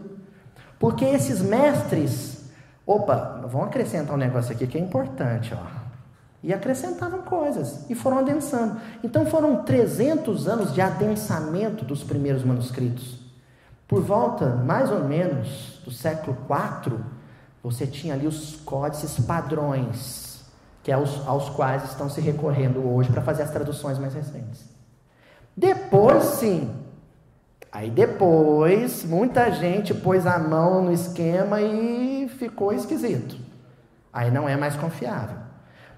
[0.78, 2.52] Porque esses mestres,
[2.86, 5.82] opa, vamos acrescentar um negócio aqui que é importante, ó.
[6.44, 8.78] E acrescentavam coisas e foram adensando.
[9.04, 13.20] Então foram 300 anos de adensamento dos primeiros manuscritos.
[13.88, 16.98] Por volta, mais ou menos, do século IV,
[17.64, 20.46] você tinha ali os códices padrões,
[20.84, 24.66] que é aos, aos quais estão se recorrendo hoje para fazer as traduções mais recentes.
[25.56, 26.74] Depois, sim,
[27.72, 33.38] aí depois, muita gente pôs a mão no esquema e ficou esquisito.
[34.12, 35.38] Aí não é mais confiável.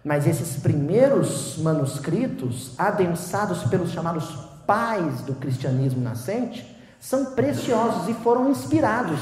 [0.04, 4.26] Mas esses primeiros manuscritos, adensados pelos chamados
[4.68, 9.20] pais do cristianismo nascente, são preciosos e foram inspirados.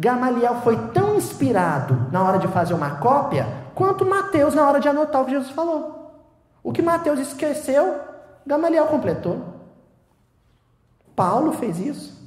[0.00, 4.88] Gamaliel foi tão inspirado na hora de fazer uma cópia, quanto Mateus na hora de
[4.88, 6.24] anotar o que Jesus falou.
[6.62, 8.00] O que Mateus esqueceu,
[8.46, 9.60] Gamaliel completou.
[11.14, 12.18] Paulo fez isso.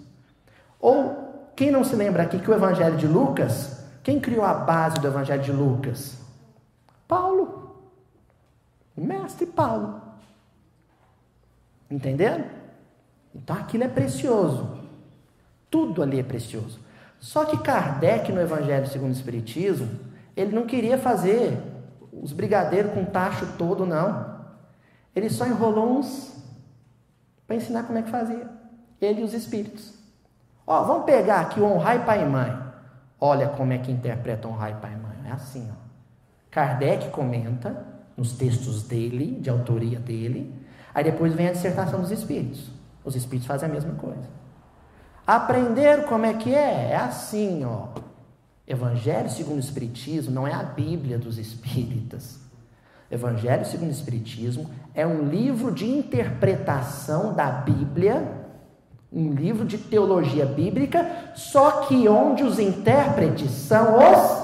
[0.79, 4.99] Ou quem não se lembra aqui que o Evangelho de Lucas, quem criou a base
[4.99, 6.19] do Evangelho de Lucas?
[7.07, 7.75] Paulo.
[8.95, 9.99] Mestre Paulo.
[11.89, 12.45] Entenderam?
[13.33, 14.77] Então aquilo é precioso.
[15.71, 16.82] Tudo ali é precioso.
[17.23, 19.89] Só que Kardec, no Evangelho segundo o Espiritismo,
[20.35, 21.57] ele não queria fazer
[22.11, 24.41] os brigadeiros com tacho todo, não.
[25.15, 26.35] Ele só enrolou uns
[27.47, 28.45] para ensinar como é que fazia.
[28.99, 29.93] Ele e os espíritos.
[30.67, 32.61] Ó, vamos pegar aqui o honrai pai e mãe.
[33.21, 35.15] Olha como é que interpreta honrai pai e mãe.
[35.29, 35.75] É assim, ó.
[36.51, 37.85] Kardec comenta
[38.17, 40.53] nos textos dele, de autoria dele.
[40.93, 42.69] Aí depois vem a dissertação dos espíritos.
[43.01, 44.42] Os espíritos fazem a mesma coisa.
[45.25, 46.91] Aprender como é que é?
[46.91, 47.87] É assim, ó.
[48.67, 52.39] Evangelho segundo o Espiritismo não é a Bíblia dos Espíritas.
[53.09, 58.43] Evangelho segundo o Espiritismo é um livro de interpretação da Bíblia,
[59.11, 64.43] um livro de teologia bíblica, só que onde os intérpretes são os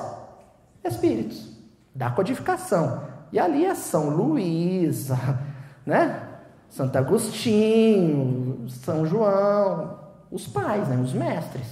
[0.84, 1.50] Espíritos,
[1.94, 3.04] da codificação.
[3.32, 5.10] E ali é São Luís,
[5.86, 6.24] né?
[6.70, 9.99] Santo Agostinho, São João,
[10.32, 11.68] os pais, né, os mestres.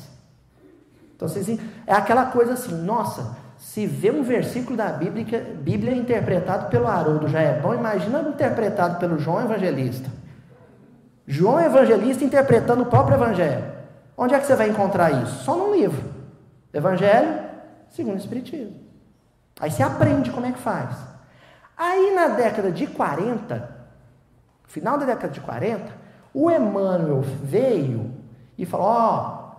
[1.16, 6.70] Então, assim, é aquela coisa assim, nossa, se vê um versículo da Bíblia, Bíblia interpretado
[6.70, 10.10] pelo Haroldo já é bom, imagina interpretado pelo João Evangelista.
[11.26, 13.66] João Evangelista interpretando o próprio Evangelho.
[14.16, 15.43] Onde é que você vai encontrar isso?
[15.43, 16.03] Só num livro.
[16.74, 17.47] Evangelho
[17.89, 18.76] segundo o Espiritismo.
[19.60, 20.95] Aí você aprende como é que faz.
[21.76, 23.70] Aí na década de 40,
[24.68, 25.86] final da década de 40,
[26.34, 28.12] o Emmanuel veio
[28.58, 29.51] e falou: Ó,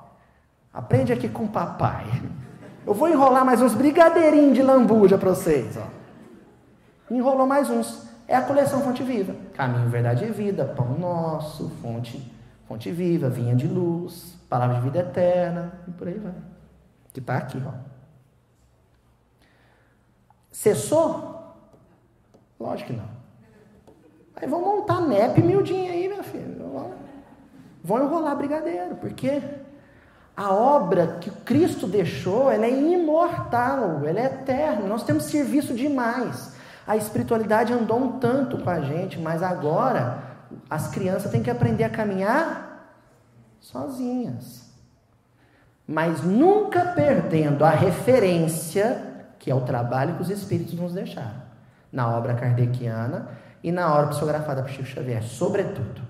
[0.75, 2.07] oh, aprende aqui com o papai.
[2.87, 5.77] Eu vou enrolar mais uns brigadeirinhos de lambuja para vocês.
[5.77, 7.15] Ó.
[7.15, 8.09] Enrolou mais uns.
[8.27, 9.35] É a coleção Fonte Viva.
[9.55, 12.33] Caminho, Verdade e Vida, Pão Nosso, Fonte,
[12.67, 16.35] fonte Viva, Vinha de Luz, Palavra de Vida Eterna, e por aí vai.
[17.13, 17.73] Que está aqui, ó.
[20.53, 21.55] Cessou?
[22.59, 23.09] Lógico que não.
[24.37, 26.98] Aí vão montar NEP miudinha aí, meu filho.
[27.83, 29.43] Vão enrolar brigadeiro, porque
[30.37, 34.87] a obra que Cristo deixou, ela é imortal, ela é eterna.
[34.87, 36.55] Nós temos serviço demais.
[36.87, 40.23] A espiritualidade andou um tanto com a gente, mas agora
[40.71, 42.95] as crianças têm que aprender a caminhar
[43.61, 44.69] sozinhas.
[45.87, 51.43] Mas nunca perdendo a referência, que é o trabalho que os espíritos nos deixaram,
[51.91, 53.29] na obra kardeciana
[53.63, 56.01] e na obra psicografada por Chico Xavier, sobretudo,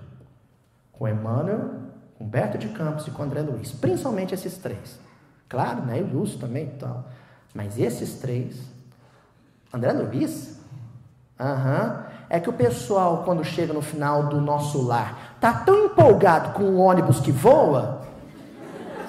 [0.99, 1.69] com Emmanuel,
[2.17, 4.99] com Humberto de Campos e com André Luiz, principalmente esses três.
[5.47, 7.05] Claro, né, o Lúcio também e tal,
[7.55, 8.59] mas esses três,
[9.73, 10.59] André Luiz,
[11.39, 16.53] aham, é que o pessoal, quando chega no final do nosso lar, tá tão empolgado
[16.53, 18.01] com o ônibus que voa,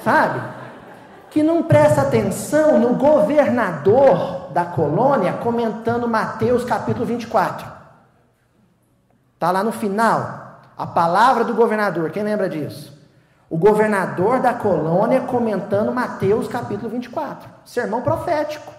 [0.02, 0.40] sabe?
[1.30, 7.70] Que não presta atenção no governador da colônia comentando Mateus capítulo 24.
[9.34, 10.39] Está lá no final,
[10.80, 12.98] a palavra do governador, quem lembra disso?
[13.50, 18.72] O governador da colônia comentando Mateus capítulo 24, sermão profético.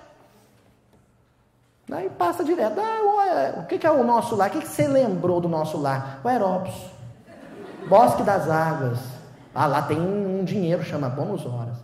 [1.91, 4.49] Aí passa direto, ah, o que é o nosso lar?
[4.49, 6.22] O que você lembrou do nosso lar?
[6.24, 6.74] O Aerópos,
[7.88, 8.97] Bosque das Águas.
[9.54, 11.78] Ah, lá tem um dinheiro, chama Bônus Horas.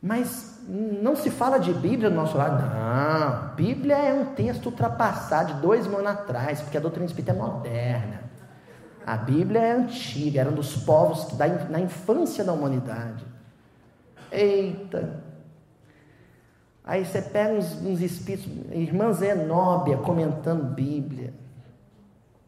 [0.00, 2.62] Mas não se fala de Bíblia no nosso lado.
[2.62, 7.32] Não, Bíblia é um texto ultrapassado de dois mil anos atrás, porque a doutrina espírita
[7.32, 8.20] é moderna.
[9.06, 13.24] A Bíblia é antiga, era um dos povos da, na infância da humanidade.
[14.30, 15.24] Eita!
[16.84, 21.32] Aí você pega uns, uns espíritos, irmã Zenóbia comentando Bíblia,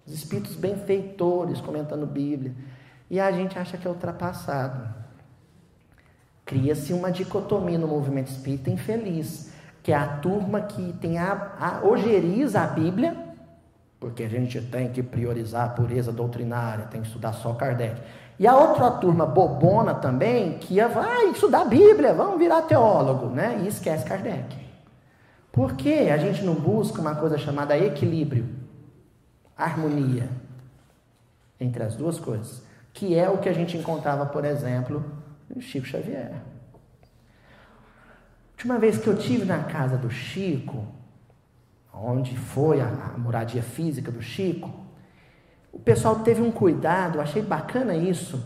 [0.06, 2.54] os espíritos benfeitores comentando Bíblia,
[3.08, 4.99] e a gente acha que é ultrapassado.
[6.51, 9.53] Cria-se uma dicotomia no movimento espírita infeliz,
[9.84, 13.16] que é a turma que tem a, a ojeriza a Bíblia,
[14.01, 18.03] porque a gente tem que priorizar a pureza doutrinária, tem que estudar só Kardec.
[18.36, 23.61] E a outra turma bobona também, que vai estudar a Bíblia, vamos virar teólogo, né?
[23.62, 24.57] E esquece Kardec.
[25.53, 28.48] Por que a gente não busca uma coisa chamada equilíbrio,
[29.57, 30.28] harmonia
[31.61, 32.61] entre as duas coisas?
[32.92, 35.19] Que é o que a gente encontrava, por exemplo,
[35.59, 36.32] Chico Xavier.
[38.53, 40.86] Última vez que eu tive na casa do Chico,
[41.92, 44.70] onde foi a, a moradia física do Chico,
[45.72, 48.44] o pessoal teve um cuidado, achei bacana isso,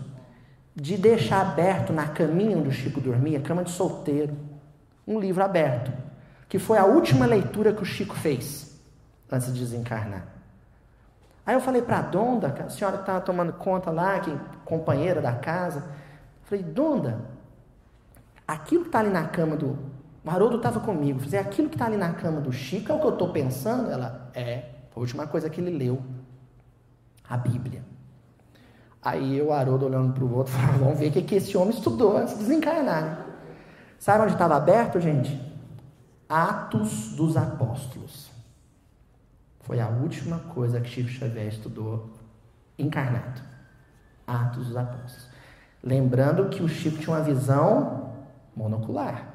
[0.75, 4.37] de deixar aberto na caminha onde o Chico dormia, cama de solteiro,
[5.07, 5.93] um livro aberto,
[6.49, 8.81] que foi a última leitura que o Chico fez
[9.31, 10.27] antes de desencarnar.
[11.47, 14.35] Aí eu falei para a Donda, a senhora que estava tomando conta lá, que
[14.65, 15.85] companheira da casa,
[16.45, 17.25] Falei, Donda,
[18.47, 19.79] aquilo que está ali na cama do.
[20.25, 21.21] O Haroldo estava comigo.
[21.21, 23.91] Falei, aquilo que está ali na cama do Chico é o que eu estou pensando?
[23.91, 24.71] Ela, é.
[24.95, 26.03] A última coisa que ele leu.
[27.29, 27.83] A Bíblia.
[29.03, 31.75] Aí eu, Haroldo, olhando para o outro, falei, vamos ver o que, que esse homem
[31.75, 33.27] estudou antes de desencarnar.
[33.99, 35.41] Sabe onde estava aberto, gente?
[36.29, 38.31] Atos dos Apóstolos.
[39.61, 42.11] Foi a última coisa que Chico Xavier estudou
[42.79, 43.41] encarnado.
[44.27, 45.34] Atos dos Apóstolos.
[45.85, 48.11] Lembrando que o Chico tinha uma visão
[48.57, 49.35] monocular.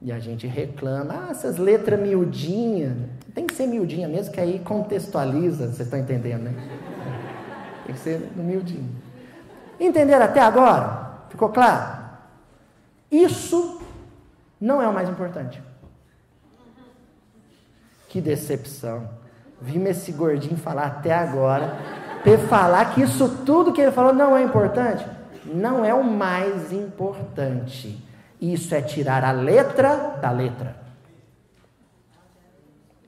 [0.00, 2.96] E a gente reclama, ah, essas letras miudinhas.
[3.34, 6.54] Tem que ser miudinha mesmo, que aí contextualiza, vocês estão entendendo, né?
[7.84, 8.90] Tem que ser miudinho.
[9.78, 11.18] Entenderam até agora?
[11.28, 12.02] Ficou claro?
[13.10, 13.82] Isso
[14.58, 15.62] não é o mais importante.
[18.08, 19.08] Que decepção.
[19.60, 24.34] Vimos esse gordinho falar até agora para falar que isso tudo que ele falou não
[24.34, 25.04] é importante.
[25.44, 28.02] Não é o mais importante.
[28.40, 30.74] Isso é tirar a letra da letra.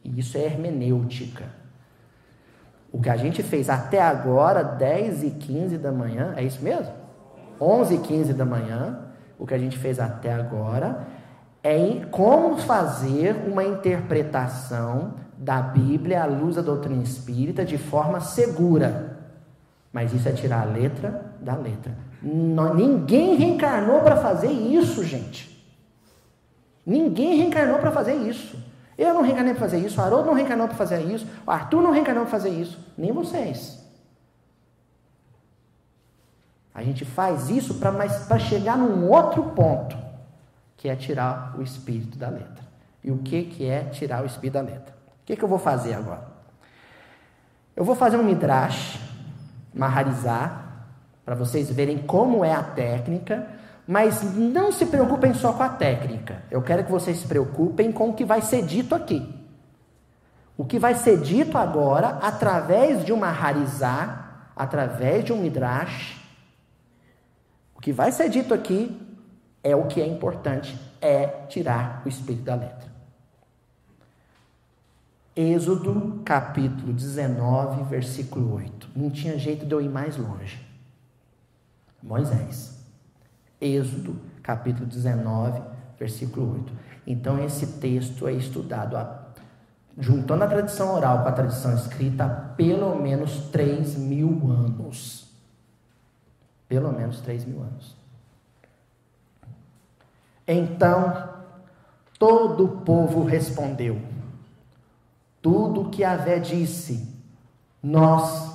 [0.04, 1.44] E isso é hermenêutica.
[2.92, 6.92] O que a gente fez até agora, 10 e 15 da manhã, é isso mesmo?
[7.58, 9.00] 11 e 15 da manhã,
[9.38, 11.06] o que a gente fez até agora
[11.62, 19.18] é como fazer uma interpretação da Bíblia à luz da doutrina espírita de forma segura.
[19.92, 21.96] Mas isso é tirar a letra da letra.
[22.22, 25.56] ninguém reencarnou para fazer isso, gente.
[26.84, 28.56] Ninguém reencarnou para fazer isso.
[28.96, 31.82] Eu não reencarnei para fazer isso, o Haroldo não reencarnou para fazer isso, o Arthur
[31.82, 33.84] não reencarnou para fazer isso, nem vocês.
[36.74, 39.96] A gente faz isso para chegar num outro ponto,
[40.76, 42.64] que é tirar o espírito da letra.
[43.04, 44.95] E o que, que é tirar o espírito da letra?
[45.26, 46.24] O que, que eu vou fazer agora?
[47.74, 48.96] Eu vou fazer um midrash,
[49.74, 50.86] maharizar,
[51.24, 53.44] para vocês verem como é a técnica,
[53.88, 56.44] mas não se preocupem só com a técnica.
[56.48, 59.28] Eu quero que vocês se preocupem com o que vai ser dito aqui.
[60.56, 66.24] O que vai ser dito agora, através de uma harizá, através de um midrash,
[67.74, 68.96] o que vai ser dito aqui
[69.60, 72.95] é o que é importante, é tirar o espírito da letra.
[75.36, 78.88] Êxodo capítulo 19, versículo 8.
[78.96, 80.66] Não tinha jeito de eu ir mais longe.
[82.02, 82.82] Moisés.
[83.60, 85.60] Êxodo capítulo 19,
[85.98, 86.72] versículo 8.
[87.06, 89.26] Então esse texto é estudado a,
[89.98, 95.30] juntando a tradição oral com a tradição escrita há pelo menos 3 mil anos.
[96.66, 97.94] Pelo menos 3 mil anos.
[100.48, 101.28] Então
[102.18, 104.15] todo o povo respondeu
[105.46, 107.08] tudo o que Avé disse,
[107.80, 108.52] nós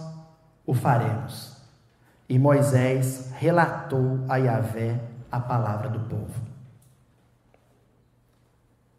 [0.65, 1.55] o faremos.
[2.27, 4.99] E Moisés relatou a Yahvé
[5.31, 6.41] a palavra do povo.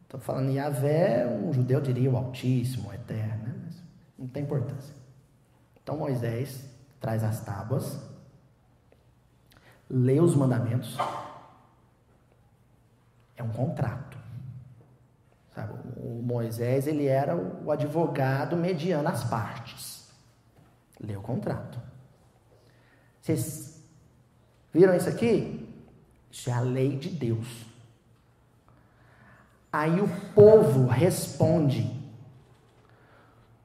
[0.05, 3.55] Estou falando em Yahvé, um judeu diria o Altíssimo, o Eterno, né?
[3.63, 3.83] mas
[4.19, 4.95] não tem importância.
[5.83, 6.65] Então Moisés
[6.99, 8.01] traz as tábuas,
[9.91, 10.97] lê os mandamentos,
[13.37, 14.12] é um contrato.
[16.21, 20.09] Moisés ele era o advogado mediano as partes.
[21.01, 21.79] Lê o contrato.
[23.21, 23.81] Vocês
[24.73, 25.69] viram isso aqui?
[26.31, 27.67] Isso é a lei de Deus.
[29.73, 32.03] Aí o povo responde.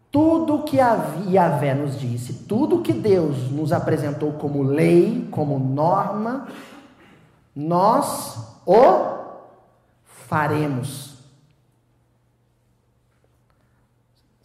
[0.10, 6.48] Tudo que Yahvé nos disse, tudo que Deus nos apresentou como lei, como norma,
[7.56, 9.18] nós o
[10.04, 11.17] faremos.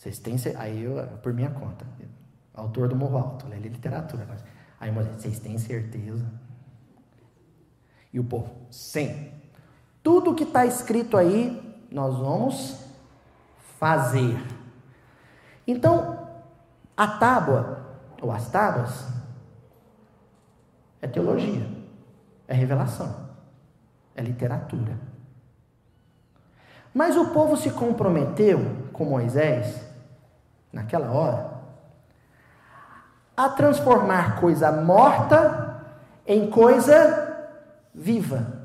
[0.03, 0.35] Vocês têm.
[0.57, 1.87] Aí eu, por minha conta,
[2.53, 4.27] autor do Morro Alto, lê literatura.
[4.81, 6.27] Aí vocês têm certeza?
[8.13, 9.31] E o povo, sim.
[10.03, 12.85] Tudo que está escrito aí, nós vamos
[13.79, 14.37] fazer.
[15.69, 16.29] Então,
[16.97, 17.87] a tábua,
[18.21, 19.07] ou as tábuas,
[21.01, 21.65] é teologia,
[22.49, 23.29] é revelação,
[24.17, 24.99] é literatura.
[26.93, 29.92] Mas o povo se comprometeu com Moisés
[30.73, 31.53] naquela hora,
[33.37, 35.85] a transformar coisa morta
[36.27, 37.49] em coisa
[37.95, 38.61] viva.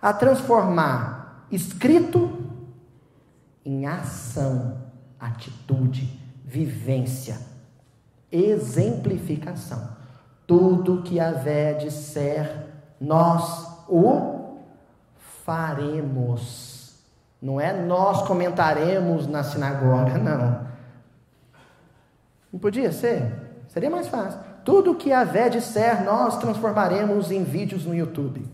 [0.00, 2.44] A transformar escrito
[3.64, 4.78] em ação,
[5.18, 7.38] atitude, vivência,
[8.30, 9.96] exemplificação.
[10.46, 12.68] Tudo que Vé disser,
[13.00, 14.60] nós o
[15.44, 16.75] faremos.
[17.40, 20.66] Não é nós comentaremos na sinagoga, não.
[22.52, 23.32] Não podia ser?
[23.68, 24.40] Seria mais fácil.
[24.64, 28.44] Tudo que a Vé disser, nós transformaremos em vídeos no YouTube.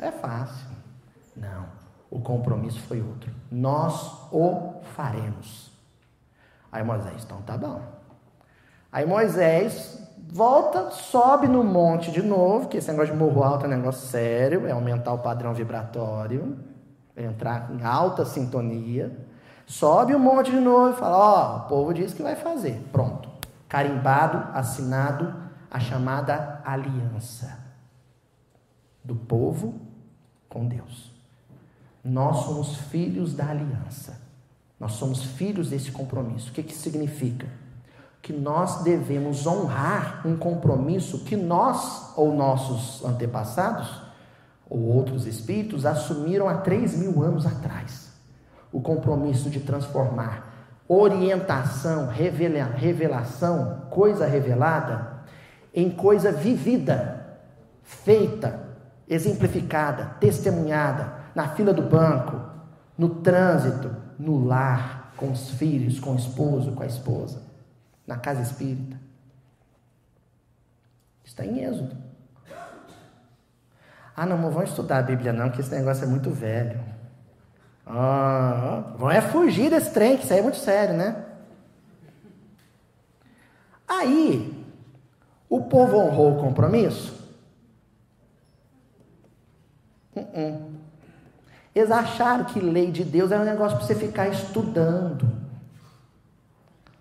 [0.00, 0.70] É fácil.
[1.36, 1.66] Não.
[2.10, 3.30] O compromisso foi outro.
[3.50, 5.70] Nós o faremos.
[6.72, 7.82] Aí Moisés, então tá bom.
[8.92, 10.00] Aí Moisés
[10.32, 14.06] volta, sobe no monte de novo, que esse negócio de morro alto é um negócio
[14.08, 16.69] sério, é aumentar o padrão vibratório
[17.24, 19.16] entrar em alta sintonia,
[19.66, 22.82] sobe um monte de novo e fala: Ó, oh, o povo diz que vai fazer.
[22.92, 23.28] Pronto.
[23.68, 25.34] Carimbado, assinado
[25.70, 27.58] a chamada aliança
[29.04, 29.80] do povo
[30.48, 31.12] com Deus.
[32.04, 34.20] Nós somos filhos da aliança.
[34.78, 36.50] Nós somos filhos desse compromisso.
[36.50, 37.46] O que, que significa?
[38.22, 44.09] Que nós devemos honrar um compromisso que nós ou nossos antepassados
[44.70, 48.08] ou outros espíritos assumiram há três mil anos atrás
[48.72, 50.50] o compromisso de transformar
[50.92, 55.20] orientação, revelação, coisa revelada,
[55.72, 57.38] em coisa vivida,
[57.84, 58.60] feita,
[59.08, 62.40] exemplificada, testemunhada, na fila do banco,
[62.98, 67.40] no trânsito, no lar, com os filhos, com o esposo, com a esposa,
[68.04, 68.98] na casa espírita.
[71.24, 72.09] Está em Êxodo.
[74.16, 76.80] Ah, não, não vão estudar a Bíblia não, que esse negócio é muito velho.
[77.86, 81.24] Ah, vão é fugir desse trem, que isso aí é muito sério, né?
[83.88, 84.64] Aí,
[85.48, 87.18] o povo honrou o compromisso?
[90.14, 90.80] Uh -uh.
[91.74, 95.28] Eles acharam que lei de Deus era um negócio para você ficar estudando,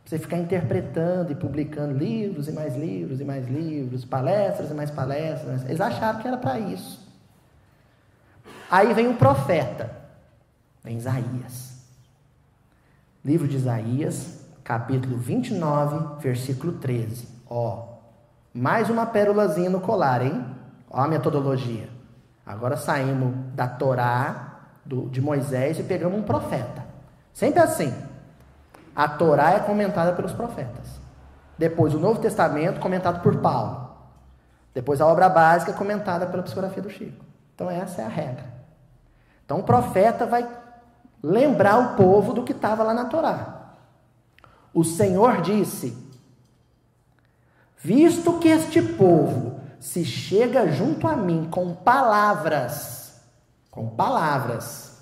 [0.09, 4.89] você ficar interpretando e publicando livros e mais livros e mais livros, palestras e mais
[4.89, 5.63] palestras.
[5.65, 7.07] Eles acharam que era para isso.
[8.71, 9.91] Aí vem o profeta,
[10.83, 11.85] vem Isaías.
[13.23, 17.27] Livro de Isaías, capítulo 29, versículo 13.
[17.47, 17.99] Ó,
[18.51, 20.43] mais uma pérolazinha no colar, hein?
[20.89, 21.87] Ó a metodologia.
[22.43, 26.83] Agora saímos da Torá do, de Moisés e pegamos um profeta.
[27.31, 28.08] Sempre assim.
[28.99, 30.99] A Torá é comentada pelos profetas.
[31.57, 33.91] Depois o Novo Testamento comentado por Paulo.
[34.73, 37.23] Depois a obra básica comentada pela psicografia do Chico.
[37.55, 38.45] Então essa é a regra.
[39.45, 40.47] Então o profeta vai
[41.21, 43.75] lembrar o povo do que estava lá na Torá.
[44.73, 45.97] O Senhor disse:
[47.77, 52.99] Visto que este povo se chega junto a mim com palavras
[53.79, 54.97] com palavras,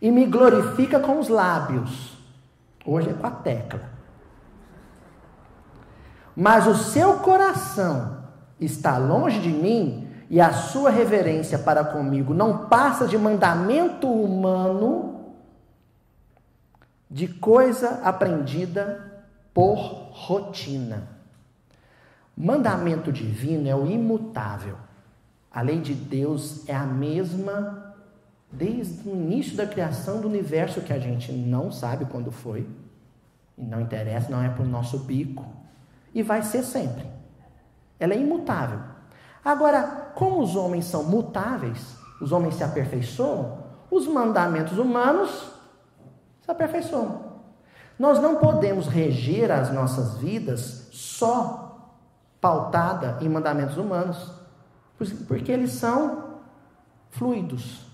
[0.00, 2.15] e me glorifica com os lábios.
[2.86, 3.90] Hoje é com a tecla.
[6.36, 8.24] Mas o seu coração
[8.60, 15.34] está longe de mim e a sua reverência para comigo não passa de mandamento humano,
[17.10, 19.24] de coisa aprendida
[19.54, 19.76] por
[20.12, 21.08] rotina.
[22.36, 24.76] Mandamento divino é o imutável.
[25.50, 27.85] A lei de Deus é a mesma
[28.56, 32.68] desde o início da criação do universo que a gente não sabe quando foi,
[33.56, 35.44] e não interessa, não é para o nosso bico,
[36.14, 37.06] e vai ser sempre.
[37.98, 38.80] Ela é imutável.
[39.44, 43.58] Agora, como os homens são mutáveis, os homens se aperfeiçoam,
[43.90, 45.52] os mandamentos humanos
[46.40, 47.26] se aperfeiçoam.
[47.98, 51.92] Nós não podemos reger as nossas vidas só
[52.40, 54.32] pautada em mandamentos humanos,
[55.26, 56.40] porque eles são
[57.10, 57.85] fluidos.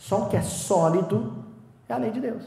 [0.00, 1.44] Só o que é sólido
[1.86, 2.42] é a lei de Deus.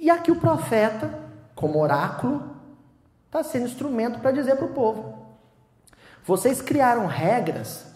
[0.00, 1.22] E aqui o profeta,
[1.54, 2.56] como oráculo,
[3.26, 5.36] está sendo instrumento para dizer para o povo:
[6.24, 7.86] vocês criaram regras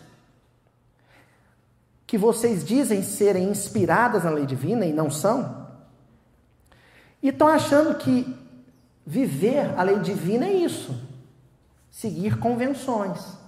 [2.07, 5.69] que vocês dizem serem inspiradas na lei divina e não são,
[7.23, 8.39] e estão achando que
[9.07, 10.95] viver a lei divina é isso,
[11.91, 13.39] seguir convenções.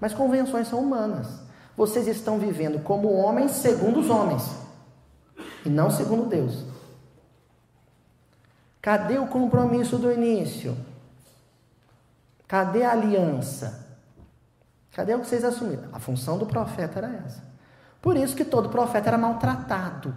[0.00, 1.45] Mas convenções são humanas
[1.76, 4.42] vocês estão vivendo como homens segundo os homens
[5.64, 6.64] e não segundo Deus.
[8.80, 10.76] Cadê o compromisso do início?
[12.46, 13.84] Cadê a aliança?
[14.92, 15.88] Cadê o que vocês assumiram?
[15.92, 17.42] A função do profeta era essa.
[18.00, 20.14] Por isso que todo profeta era maltratado.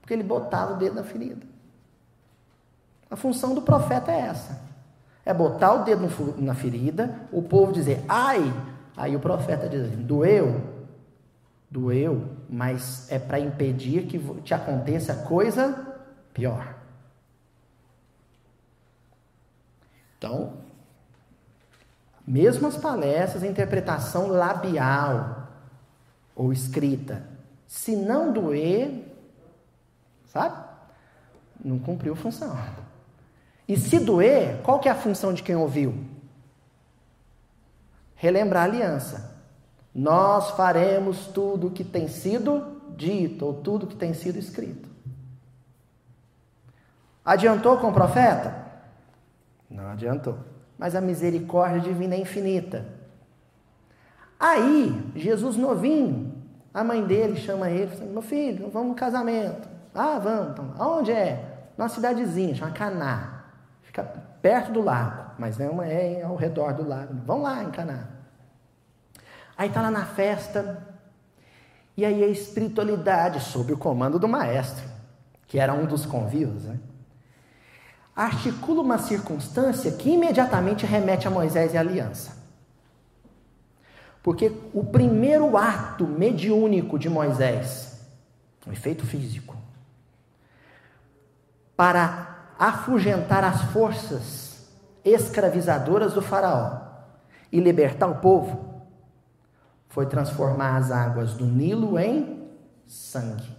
[0.00, 1.46] Porque ele botava o dedo na ferida.
[3.08, 4.60] A função do profeta é essa.
[5.24, 6.08] É botar o dedo
[6.38, 8.52] na ferida, o povo dizer, ai,
[8.96, 10.74] Aí o profeta diz assim: doeu?
[11.70, 15.94] Doeu, mas é para impedir que te aconteça coisa
[16.32, 16.74] pior.
[20.16, 20.54] Então,
[22.26, 25.48] mesmo as palestras, a interpretação labial
[26.34, 27.22] ou escrita,
[27.66, 29.04] se não doer,
[30.26, 30.64] sabe?
[31.62, 32.56] Não cumpriu função.
[33.68, 36.15] E se doer, qual que é a função de quem ouviu?
[38.16, 39.36] Relembrar a aliança.
[39.94, 44.88] Nós faremos tudo o que tem sido dito, ou tudo o que tem sido escrito.
[47.24, 48.66] Adiantou com o profeta?
[49.70, 50.38] Não adiantou.
[50.78, 52.86] Mas a misericórdia divina é infinita.
[54.38, 56.34] Aí, Jesus novinho,
[56.72, 59.66] a mãe dele chama ele, fala, meu filho, vamos no casamento.
[59.94, 60.50] Ah, vamos.
[60.50, 61.70] Então, aonde é?
[61.76, 63.44] Numa cidadezinha, chama Caná.
[63.82, 64.02] Fica
[64.42, 67.14] perto do lago, mas não é ao redor do lago.
[67.24, 68.08] Vão lá em Caná.
[69.56, 70.86] Aí está lá na festa,
[71.96, 74.84] e aí a espiritualidade, sob o comando do maestro,
[75.46, 76.78] que era um dos convívios, né?
[78.14, 82.34] articula uma circunstância que imediatamente remete a Moisés e a aliança.
[84.22, 88.00] Porque o primeiro ato mediúnico de Moisés,
[88.66, 89.54] um efeito físico,
[91.76, 94.45] para afugentar as forças
[95.10, 96.80] escravizadoras do Faraó
[97.52, 98.84] e libertar o povo,
[99.88, 102.50] foi transformar as águas do Nilo em
[102.86, 103.56] sangue.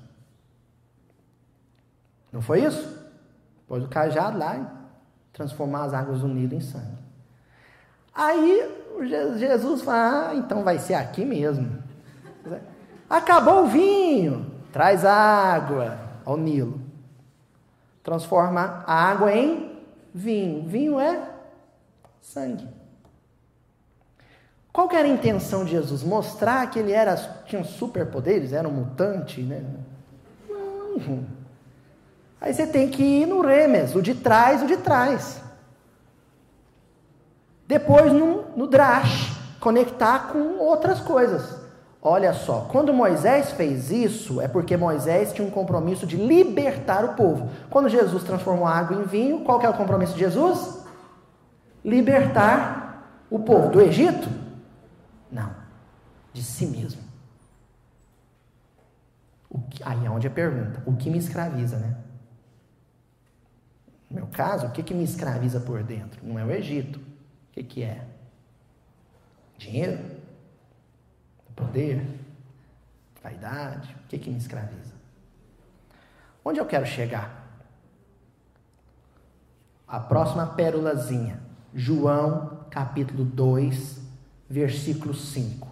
[2.31, 2.97] Não foi isso?
[3.67, 4.65] Pôs o cajado lá e
[5.33, 7.03] transformar as águas do Nilo em sangue.
[8.13, 8.83] Aí
[9.37, 11.81] Jesus fala: ah, então vai ser aqui mesmo.
[13.09, 16.87] Acabou o vinho, traz água ao Nilo
[18.07, 19.81] transforma a água em
[20.13, 20.65] vinho.
[20.65, 21.29] Vinho é
[22.28, 22.67] sangue.
[24.73, 26.03] Qual era a intenção de Jesus?
[26.03, 27.15] Mostrar que ele era
[27.45, 29.63] tinha superpoderes, era um mutante, né?
[30.49, 31.25] Não.
[32.39, 35.41] Aí você tem que ir no remes, o de trás, o de trás.
[37.65, 41.57] Depois no, no drash, conectar com outras coisas.
[42.01, 47.15] Olha só, quando Moisés fez isso, é porque Moisés tinha um compromisso de libertar o
[47.15, 47.49] povo.
[47.69, 50.76] Quando Jesus transformou água em vinho, qual que é o compromisso de Jesus?
[51.88, 54.27] Libertar o povo do Egito?
[55.31, 55.55] Não,
[56.33, 57.01] de si mesmo.
[59.69, 61.95] Que, aí é onde a pergunta: o que me escraviza, né?
[64.09, 66.19] No meu caso, o que, que me escraviza por dentro?
[66.27, 66.99] Não é o Egito.
[66.99, 68.05] O que, que é?
[69.57, 70.03] Dinheiro?
[71.55, 72.05] Poder?
[73.23, 73.95] Vaidade?
[74.03, 74.93] O que, que me escraviza?
[76.43, 77.47] Onde eu quero chegar?
[79.88, 81.46] A próxima pérolazinha.
[81.80, 83.99] João, capítulo 2,
[84.49, 85.67] versículo 5.
[85.67, 85.71] O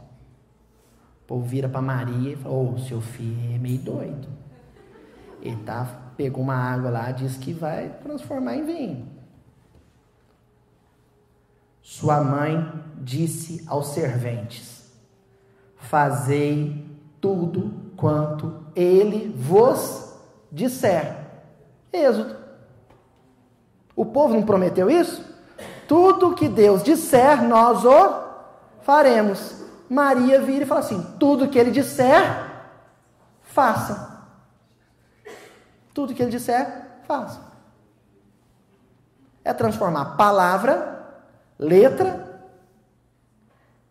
[1.26, 4.28] povo vira para Maria e fala: Ô, oh, seu filho é meio doido.
[5.42, 9.08] Ele tá, pegou uma água lá, diz que vai transformar em vinho.
[11.82, 14.94] Sua mãe disse aos serventes:
[15.76, 16.86] Fazei
[17.20, 20.14] tudo quanto ele vos
[20.52, 21.18] disser.
[21.92, 22.36] Êxodo.
[23.96, 25.34] O povo não prometeu isso?
[25.88, 28.26] Tudo que Deus disser, nós o
[28.82, 29.64] faremos.
[29.90, 32.24] Maria vira e fala assim: tudo que ele disser,
[33.42, 34.28] faça.
[35.94, 37.42] Tudo que ele disser, faça.
[39.44, 41.24] É transformar palavra,
[41.58, 42.42] letra,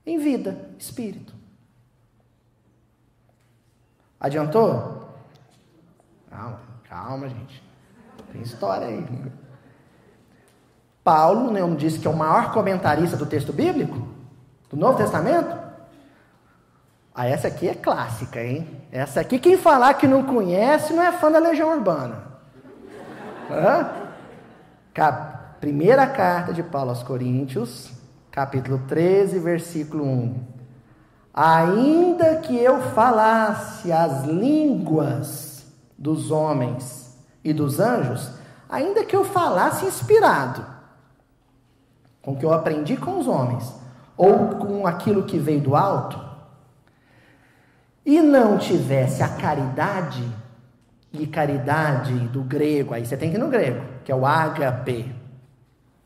[0.04, 1.32] em vida, espírito.
[4.18, 5.08] Adiantou?
[6.28, 7.62] Calma, calma, gente.
[8.32, 9.06] Tem história aí.
[11.04, 14.08] Paulo, né, não disse que é o maior comentarista do texto bíblico?
[14.70, 15.54] Do Novo Testamento?
[17.14, 18.66] Ah, essa aqui é clássica, hein?
[18.90, 22.24] Essa aqui, quem falar que não conhece, não é fã da Legião Urbana.
[23.50, 23.90] Hã?
[25.60, 27.92] Primeira carta de Paulo aos Coríntios,
[28.30, 30.44] capítulo 13, versículo 1.
[31.32, 38.30] Ainda que eu falasse as línguas dos homens e dos anjos,
[38.68, 40.73] ainda que eu falasse inspirado,
[42.24, 43.72] com o que eu aprendi com os homens,
[44.16, 46.18] ou com aquilo que veio do alto,
[48.04, 50.26] e não tivesse a caridade,
[51.12, 55.14] e caridade do grego, aí você tem que ir no grego, que é o ágape.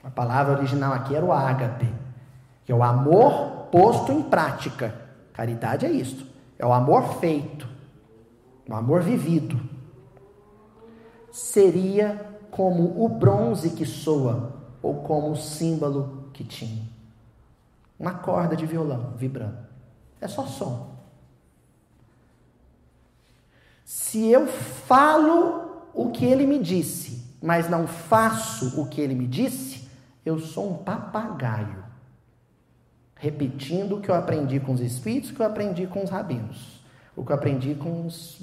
[0.04, 1.88] A palavra original aqui era o ágape,
[2.64, 4.94] que é o amor posto em prática.
[5.32, 6.26] Caridade é isto,
[6.58, 7.66] é o amor feito,
[8.68, 9.58] o amor vivido.
[11.32, 16.86] Seria como o bronze que soa, ou como o símbolo que tinha.
[17.98, 19.58] Uma corda de violão vibrando.
[20.20, 20.96] É só som.
[23.84, 29.26] Se eu falo o que ele me disse, mas não faço o que ele me
[29.26, 29.88] disse,
[30.24, 31.84] eu sou um papagaio.
[33.16, 36.84] Repetindo o que eu aprendi com os espíritos, o que eu aprendi com os rabinos,
[37.16, 38.40] o que eu aprendi com os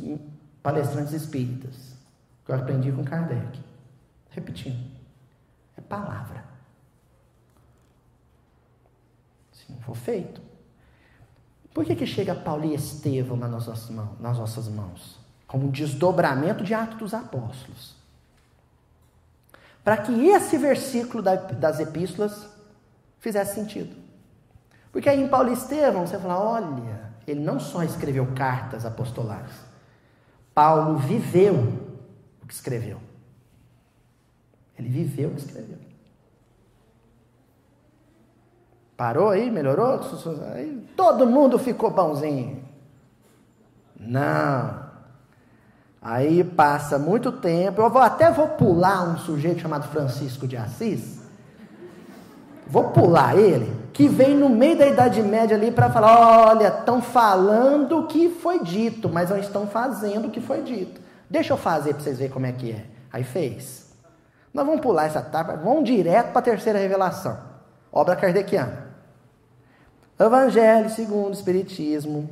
[0.62, 1.94] palestrantes espíritas,
[2.42, 3.60] o que eu aprendi com Kardec.
[4.32, 4.95] Repetindo.
[5.90, 6.44] Palavra.
[9.52, 10.42] Se não for feito.
[11.74, 14.20] Por que, que chega Paulo e Estevão nas nossas mãos?
[14.20, 15.26] Nas nossas mãos?
[15.48, 17.96] como um desdobramento de Atos dos Apóstolos.
[19.84, 22.50] Para que esse versículo das epístolas
[23.20, 23.96] fizesse sentido.
[24.92, 29.54] Porque aí em Paulo e Estevão você fala: olha, ele não só escreveu cartas apostolares,
[30.54, 31.56] Paulo viveu
[32.42, 33.00] o que escreveu.
[34.78, 35.78] Ele viveu o que escreveu.
[38.98, 39.52] Parou aí?
[39.52, 40.00] Melhorou?
[40.54, 42.64] Aí todo mundo ficou bonzinho.
[44.00, 44.86] Não.
[46.02, 47.82] Aí passa muito tempo.
[47.82, 51.20] Eu vou, até vou pular um sujeito chamado Francisco de Assis.
[52.68, 57.02] Vou pular ele, que vem no meio da Idade Média ali para falar: olha, estão
[57.02, 61.02] falando o que foi dito, mas não estão fazendo o que foi dito.
[61.30, 62.86] Deixa eu fazer para vocês verem como é que é.
[63.12, 63.85] Aí fez.
[64.56, 67.38] Nós vamos pular essa etapa, vamos direto para a terceira revelação.
[67.92, 68.88] Obra kardeciana.
[70.18, 72.30] Evangelho segundo o Espiritismo,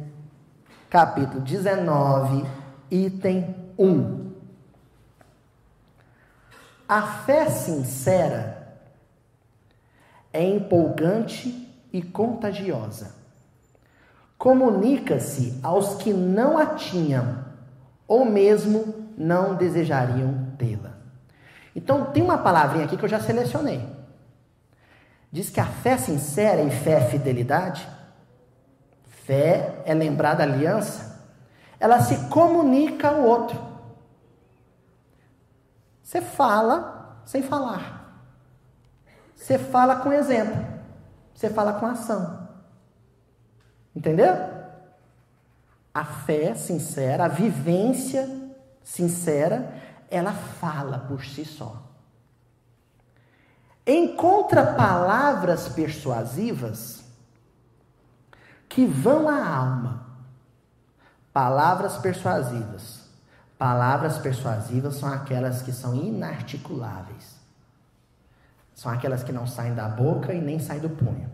[0.90, 2.46] capítulo 19,
[2.90, 4.32] item 1.
[6.88, 8.74] A fé sincera
[10.32, 13.14] é empolgante e contagiosa.
[14.38, 17.44] Comunica-se aos que não a tinham
[18.08, 20.93] ou mesmo não desejariam tê-la.
[21.76, 23.88] Então, tem uma palavrinha aqui que eu já selecionei.
[25.32, 27.88] Diz que a fé sincera e fé fidelidade
[29.26, 31.22] Fé é lembrar da aliança.
[31.80, 33.60] Ela se comunica ao outro.
[36.02, 38.22] Você fala sem falar.
[39.36, 40.62] Você fala com exemplo.
[41.34, 42.50] Você fala com ação.
[43.96, 44.34] Entendeu?
[45.94, 48.30] A fé sincera, a vivência
[48.84, 49.74] sincera,
[50.14, 51.82] ela fala por si só.
[53.86, 57.04] Encontra palavras persuasivas
[58.70, 60.06] que vão à alma.
[61.34, 63.10] Palavras persuasivas.
[63.58, 67.36] Palavras persuasivas são aquelas que são inarticuláveis.
[68.76, 71.30] São aquelas que não saem da boca e nem saem do punho.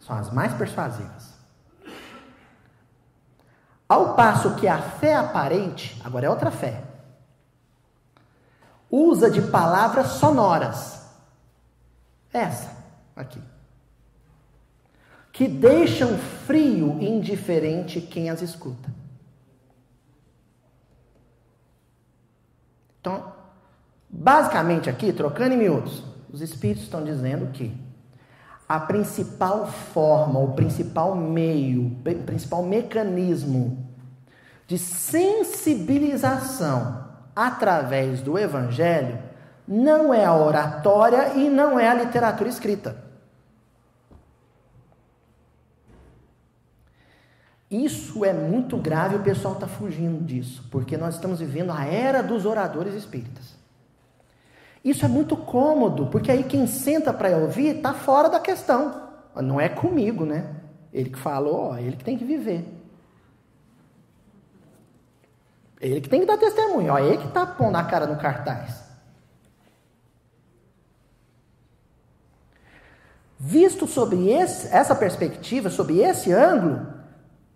[0.00, 1.34] São as mais persuasivas.
[3.86, 6.85] Ao passo que a fé aparente, agora é outra fé,
[8.90, 11.04] usa de palavras sonoras.
[12.32, 12.70] Essa
[13.14, 13.40] aqui.
[15.32, 16.16] Que deixam
[16.46, 18.88] frio e indiferente quem as escuta.
[23.00, 23.32] Então,
[24.08, 27.76] basicamente aqui, trocando em miúdos, os espíritos estão dizendo que
[28.68, 33.86] a principal forma, o principal meio, o principal mecanismo
[34.66, 37.05] de sensibilização
[37.36, 39.18] através do evangelho
[39.68, 43.04] não é a oratória e não é a literatura escrita.
[47.70, 52.22] Isso é muito grave o pessoal está fugindo disso, porque nós estamos vivendo a era
[52.22, 53.56] dos oradores espíritas.
[54.84, 59.02] Isso é muito cômodo, porque aí quem senta para ouvir está fora da questão.
[59.34, 60.54] Não é comigo, né?
[60.92, 62.75] Ele que falou, ó, ele que tem que viver.
[65.80, 68.84] Ele que tem que dar testemunho, ó, ele que está pondo a cara no cartaz.
[73.38, 76.86] Visto sobre esse, essa perspectiva, sobre esse ângulo,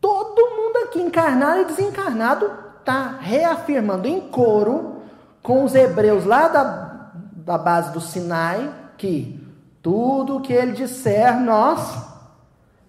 [0.00, 5.02] todo mundo aqui, encarnado e desencarnado, está reafirmando em coro
[5.42, 6.90] com os hebreus lá da
[7.50, 9.44] da base do Sinai que
[9.82, 11.98] tudo o que ele disser nós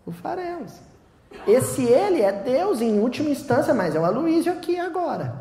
[0.05, 0.73] o faremos.
[1.47, 5.33] Esse ele é Deus em última instância, mas é o Aloísio aqui agora.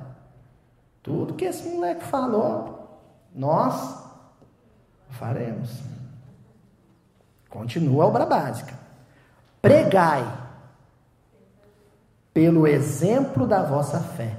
[1.03, 3.01] Tudo que esse moleque falou,
[3.35, 4.03] nós
[5.11, 5.71] faremos.
[7.49, 8.75] Continua a obra básica.
[9.61, 10.25] Pregai
[12.33, 14.37] pelo exemplo da vossa fé,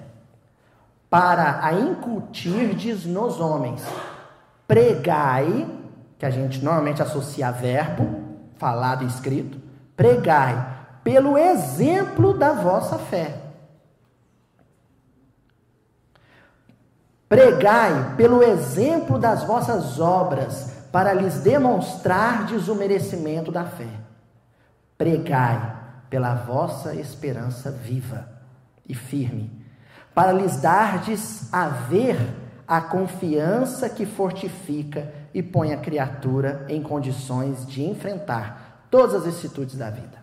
[1.09, 3.83] para a incutirdes nos homens
[4.71, 5.67] pregai,
[6.17, 8.21] que a gente normalmente associa a verbo,
[8.55, 9.59] falado e escrito,
[9.97, 10.70] pregai
[11.03, 13.37] pelo exemplo da vossa fé.
[17.27, 23.87] Pregai pelo exemplo das vossas obras, para lhes demonstrardes o merecimento da fé.
[24.97, 25.79] Pregai
[26.09, 28.27] pela vossa esperança viva
[28.87, 29.65] e firme,
[30.13, 32.17] para lhes dardes a ver
[32.67, 39.77] a confiança que fortifica e põe a criatura em condições de enfrentar todas as vicissitudes
[39.77, 40.20] da vida.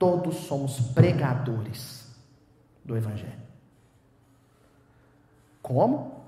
[0.00, 2.12] Todos somos pregadores
[2.84, 3.40] do Evangelho.
[5.62, 6.24] Como?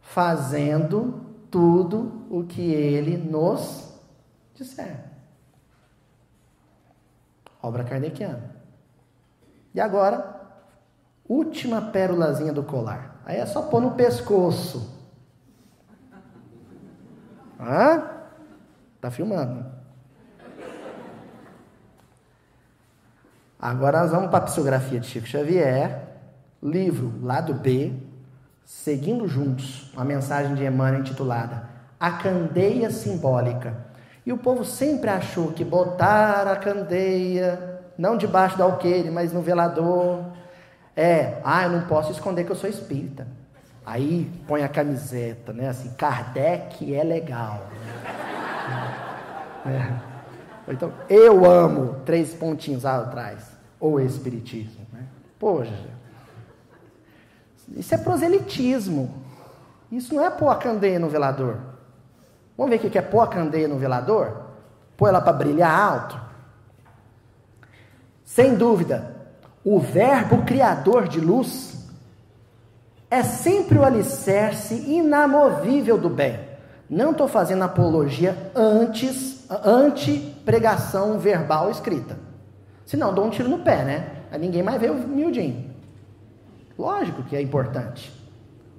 [0.00, 3.92] Fazendo tudo o que ele nos
[4.54, 5.06] disser.
[7.60, 8.54] Obra kardeciana.
[9.74, 10.38] E agora,
[11.28, 13.20] Última pérolazinha do colar.
[13.26, 14.96] Aí é só pôr no pescoço.
[17.60, 18.02] Hã?
[18.98, 19.77] Tá filmando.
[23.60, 26.00] Agora nós vamos para a psicografia de Chico Xavier,
[26.62, 27.92] livro lado B,
[28.64, 33.74] Seguindo Juntos, uma mensagem de Emmanuel intitulada A Candeia Simbólica.
[34.24, 39.40] E o povo sempre achou que botar a candeia, não debaixo do alqueire, mas no
[39.40, 40.22] velador,
[40.94, 43.26] é, ah, eu não posso esconder que eu sou espírita.
[43.84, 45.68] Aí põe a camiseta, né?
[45.68, 47.66] Assim, Kardec é legal.
[49.66, 50.17] é.
[50.68, 53.44] Então, eu amo três pontinhos atrás.
[53.80, 54.86] Ou espiritismo.
[54.92, 55.04] Né?
[55.38, 55.72] Poxa.
[57.76, 59.14] Isso é proselitismo.
[59.90, 61.58] Isso não é pôr a candeia no velador.
[62.56, 64.42] Vamos ver o que é pôr a candeia no velador?
[64.96, 66.20] Pôr ela para brilhar alto?
[68.24, 69.16] Sem dúvida,
[69.64, 71.88] o Verbo Criador de luz
[73.10, 76.38] é sempre o alicerce inamovível do bem.
[76.90, 82.16] Não estou fazendo apologia antes, anti-pregação verbal escrita.
[82.84, 84.12] Senão dou um tiro no pé, né?
[84.30, 85.70] Aí ninguém mais vê o miudinho.
[86.78, 88.12] Lógico que é importante.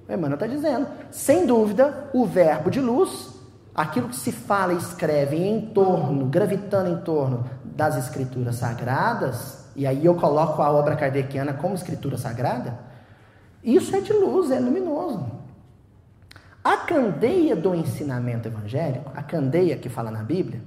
[0.08, 3.36] O Emmanuel está dizendo, sem dúvida, o verbo de luz,
[3.76, 9.86] aquilo que se fala e escreve em torno, gravitando em torno das escrituras sagradas, e
[9.86, 12.80] aí eu coloco a obra kardeciana como escritura sagrada,
[13.64, 15.39] isso é de luz, é luminoso.
[16.70, 20.62] A candeia do ensinamento evangélico, a candeia que fala na Bíblia,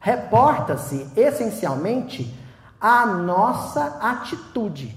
[0.00, 2.34] reporta-se essencialmente
[2.80, 4.92] à nossa atitude.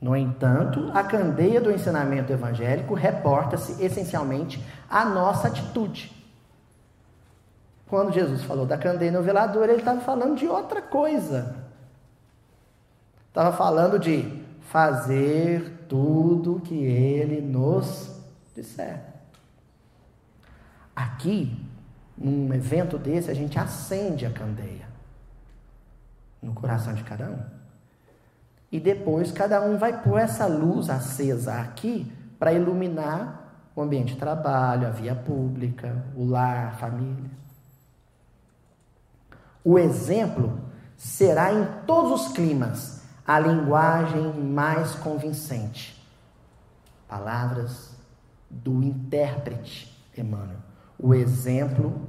[0.00, 6.10] No entanto, a candeia do ensinamento evangélico reporta-se essencialmente à nossa atitude.
[7.86, 11.56] Quando Jesus falou da candeia no velador, ele estava falando de outra coisa.
[13.28, 18.13] Estava falando de fazer tudo que ele nos
[18.54, 19.00] disser.
[20.94, 21.68] Aqui,
[22.16, 24.86] num evento desse, a gente acende a candeia
[26.40, 27.38] no coração de cada um.
[28.70, 33.44] E depois cada um vai pôr essa luz acesa aqui para iluminar
[33.74, 37.30] o ambiente de trabalho, a via pública, o lar, a família.
[39.64, 40.60] O exemplo
[40.96, 46.00] será em todos os climas a linguagem mais convincente.
[47.08, 47.93] Palavras
[48.62, 50.58] do intérprete Emmanuel.
[50.98, 52.08] O exemplo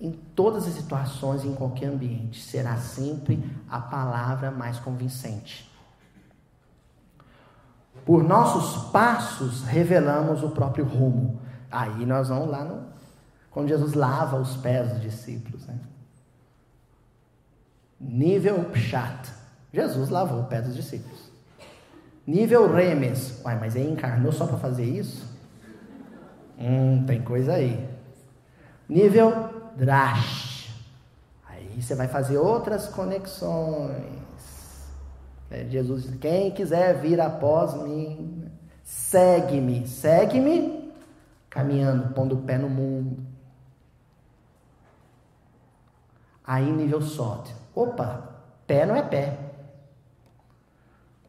[0.00, 5.70] em todas as situações, em qualquer ambiente, será sempre a palavra mais convincente.
[8.04, 11.40] Por nossos passos revelamos o próprio rumo.
[11.70, 12.84] Aí nós vamos lá no,
[13.50, 15.66] quando Jesus lava os pés dos discípulos.
[15.66, 15.78] Né?
[17.98, 19.32] Nível Pshat.
[19.72, 21.30] Jesus lavou o pé dos discípulos.
[22.26, 23.42] Nível Remes.
[23.44, 25.25] Uai, mas ele encarnou só para fazer isso?
[26.58, 27.88] Hum, tem coisa aí.
[28.88, 30.74] Nível Drash.
[31.48, 34.16] Aí você vai fazer outras conexões.
[35.50, 38.50] É, Jesus diz: quem quiser vir após mim,
[38.82, 39.86] segue-me.
[39.86, 40.92] Segue-me
[41.50, 43.16] caminhando, pondo o pé no mundo.
[46.46, 47.50] Aí nível Sod.
[47.74, 48.36] Opa,
[48.66, 49.38] pé não é pé.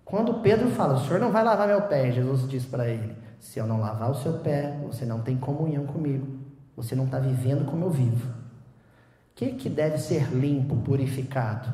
[0.05, 3.59] Quando Pedro fala, o senhor não vai lavar meu pé, Jesus diz para ele: se
[3.59, 6.39] eu não lavar o seu pé, você não tem comunhão comigo.
[6.75, 8.29] Você não está vivendo como eu vivo.
[8.29, 11.73] O que, que deve ser limpo, purificado?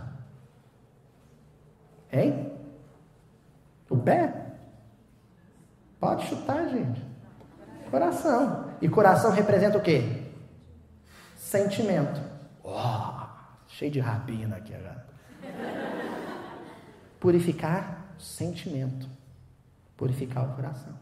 [2.11, 2.51] Hein?
[3.89, 4.53] O pé?
[5.99, 7.01] Pode chutar, gente.
[7.89, 8.69] Coração.
[8.81, 10.23] E coração representa o quê?
[11.35, 12.21] Sentimento.
[12.63, 13.25] Oh,
[13.67, 15.05] cheio de rabino aqui agora.
[17.19, 19.07] Purificar sentimento.
[19.95, 20.93] Purificar o coração.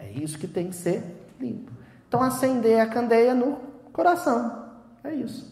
[0.00, 1.70] É isso que tem que ser limpo.
[2.08, 3.56] Então, acender a candeia no
[3.92, 4.64] coração.
[5.04, 5.50] É isso.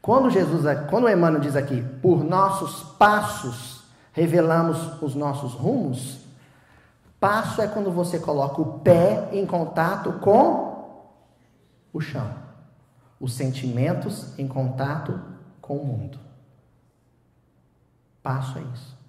[0.00, 3.82] Quando Jesus, quando Emmanuel diz aqui, por nossos passos
[4.12, 6.20] revelamos os nossos rumos,
[7.20, 11.06] passo é quando você coloca o pé em contato com
[11.92, 12.34] o chão,
[13.20, 15.20] os sentimentos em contato
[15.60, 16.18] com o mundo.
[18.22, 19.01] Passo é isso.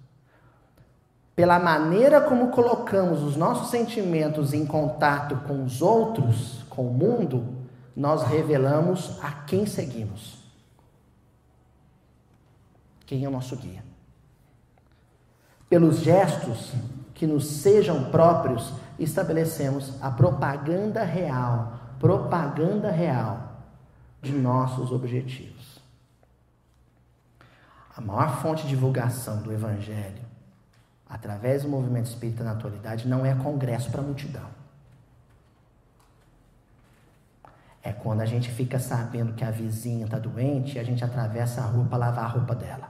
[1.34, 7.44] Pela maneira como colocamos os nossos sentimentos em contato com os outros, com o mundo,
[7.96, 10.38] nós revelamos a quem seguimos.
[13.04, 13.84] Quem é o nosso guia?
[15.68, 16.72] Pelos gestos
[17.14, 23.54] que nos sejam próprios, estabelecemos a propaganda real, propaganda real
[24.22, 25.80] de nossos objetivos.
[27.96, 30.23] A maior fonte de divulgação do Evangelho,
[31.08, 34.46] através do movimento espírita na atualidade, não é congresso para multidão.
[37.82, 41.60] É quando a gente fica sabendo que a vizinha está doente e a gente atravessa
[41.60, 42.88] a rua para lavar a roupa dela.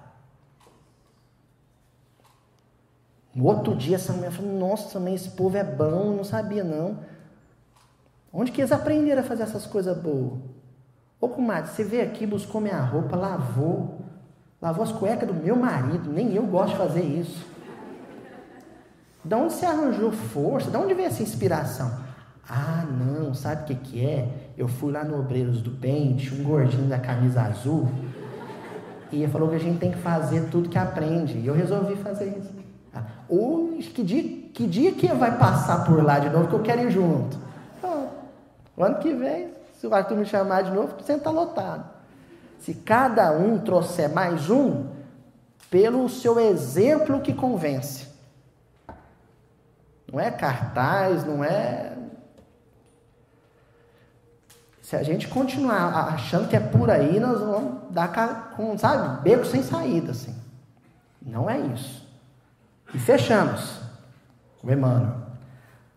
[3.35, 7.01] No outro dia, essa mulher falou: Nossa, também esse povo é bom, não sabia não.
[8.33, 10.39] Onde que eles aprenderam a fazer essas coisas boas?
[11.21, 14.01] Ô comadre, você veio aqui, buscou minha roupa, lavou,
[14.61, 17.54] lavou as cuecas do meu marido, nem eu gosto de fazer isso.
[19.25, 20.71] De onde você arranjou força?
[20.71, 21.91] De onde veio essa inspiração?
[22.49, 24.29] Ah, não, sabe o que, que é?
[24.57, 27.89] Eu fui lá no Obreiros do Pente, um gordinho da camisa azul,
[29.11, 31.39] e ele falou que a gente tem que fazer tudo que aprende.
[31.39, 32.53] E eu resolvi fazer isso.
[33.29, 34.23] Ou que dia,
[34.53, 37.39] que dia que vai passar por lá de novo que eu quero ir junto?
[37.79, 38.09] Então,
[38.77, 39.49] o ano que vem,
[39.79, 41.85] se o Arthur me chamar de novo, você está lotado.
[42.59, 44.87] Se cada um trouxer mais um,
[45.71, 48.14] pelo seu exemplo que convence.
[50.15, 51.93] Não é cartaz, não é.
[54.81, 59.45] Se a gente continuar achando que é por aí, nós vamos dar com, sabe, beco
[59.45, 60.33] sem saída, assim.
[61.21, 62.09] Não é isso.
[62.95, 63.81] E fechamos
[64.63, 65.17] o Emmanuel.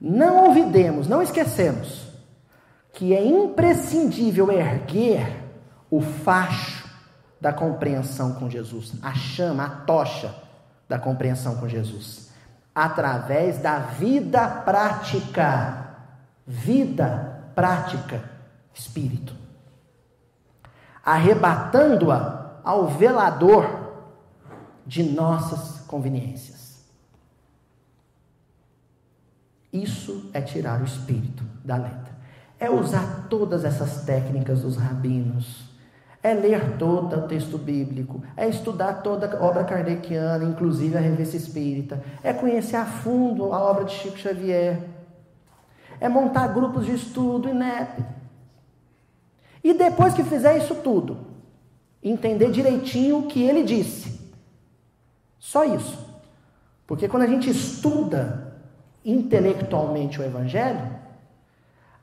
[0.01, 2.07] Não olvidemos, não esquecemos
[2.93, 5.43] que é imprescindível erguer
[5.91, 6.89] o facho
[7.39, 10.33] da compreensão com Jesus, a chama, a tocha
[10.89, 12.26] da compreensão com Jesus,
[12.77, 15.95] através da vida prática.
[16.45, 18.23] Vida prática,
[18.71, 19.35] espírito.
[21.03, 23.95] Arrebatando-a ao velador
[24.85, 26.85] de nossas conveniências.
[29.73, 32.15] Isso é tirar o espírito da letra.
[32.59, 35.66] É usar todas essas técnicas dos rabinos.
[36.27, 38.21] É ler todo o texto bíblico.
[38.35, 42.03] É estudar toda a obra kardeciana, inclusive a revista espírita.
[42.21, 44.77] É conhecer a fundo a obra de Chico Xavier.
[46.01, 48.03] É montar grupos de estudo, INEP.
[49.63, 51.17] E depois que fizer isso tudo,
[52.03, 54.19] entender direitinho o que ele disse
[55.39, 55.97] só isso.
[56.85, 58.53] Porque quando a gente estuda
[59.05, 60.96] intelectualmente o Evangelho,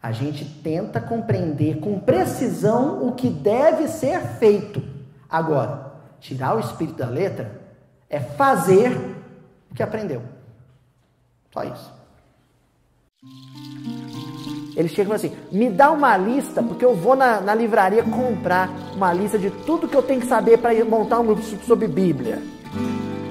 [0.05, 4.83] a gente tenta compreender com precisão o que deve ser feito.
[5.31, 7.63] Agora, tirar o espírito da letra
[8.11, 8.95] é fazer
[9.71, 10.21] o que aprendeu.
[11.51, 11.91] Só isso.
[14.77, 19.11] Ele chega assim: me dá uma lista, porque eu vou na, na livraria comprar uma
[19.11, 22.43] lista de tudo que eu tenho que saber para montar um grupo sobre Bíblia.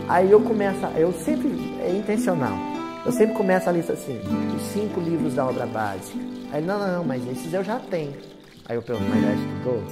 [0.09, 1.49] Aí eu começo, eu sempre,
[1.83, 2.57] é intencional,
[3.05, 4.19] eu sempre começo a lista assim,
[4.55, 6.42] os cinco livros da obra básica.
[6.53, 8.13] Aí ele, não, não, não, mas esses eu já tenho.
[8.65, 9.83] Aí eu pergunto, mas já estudou?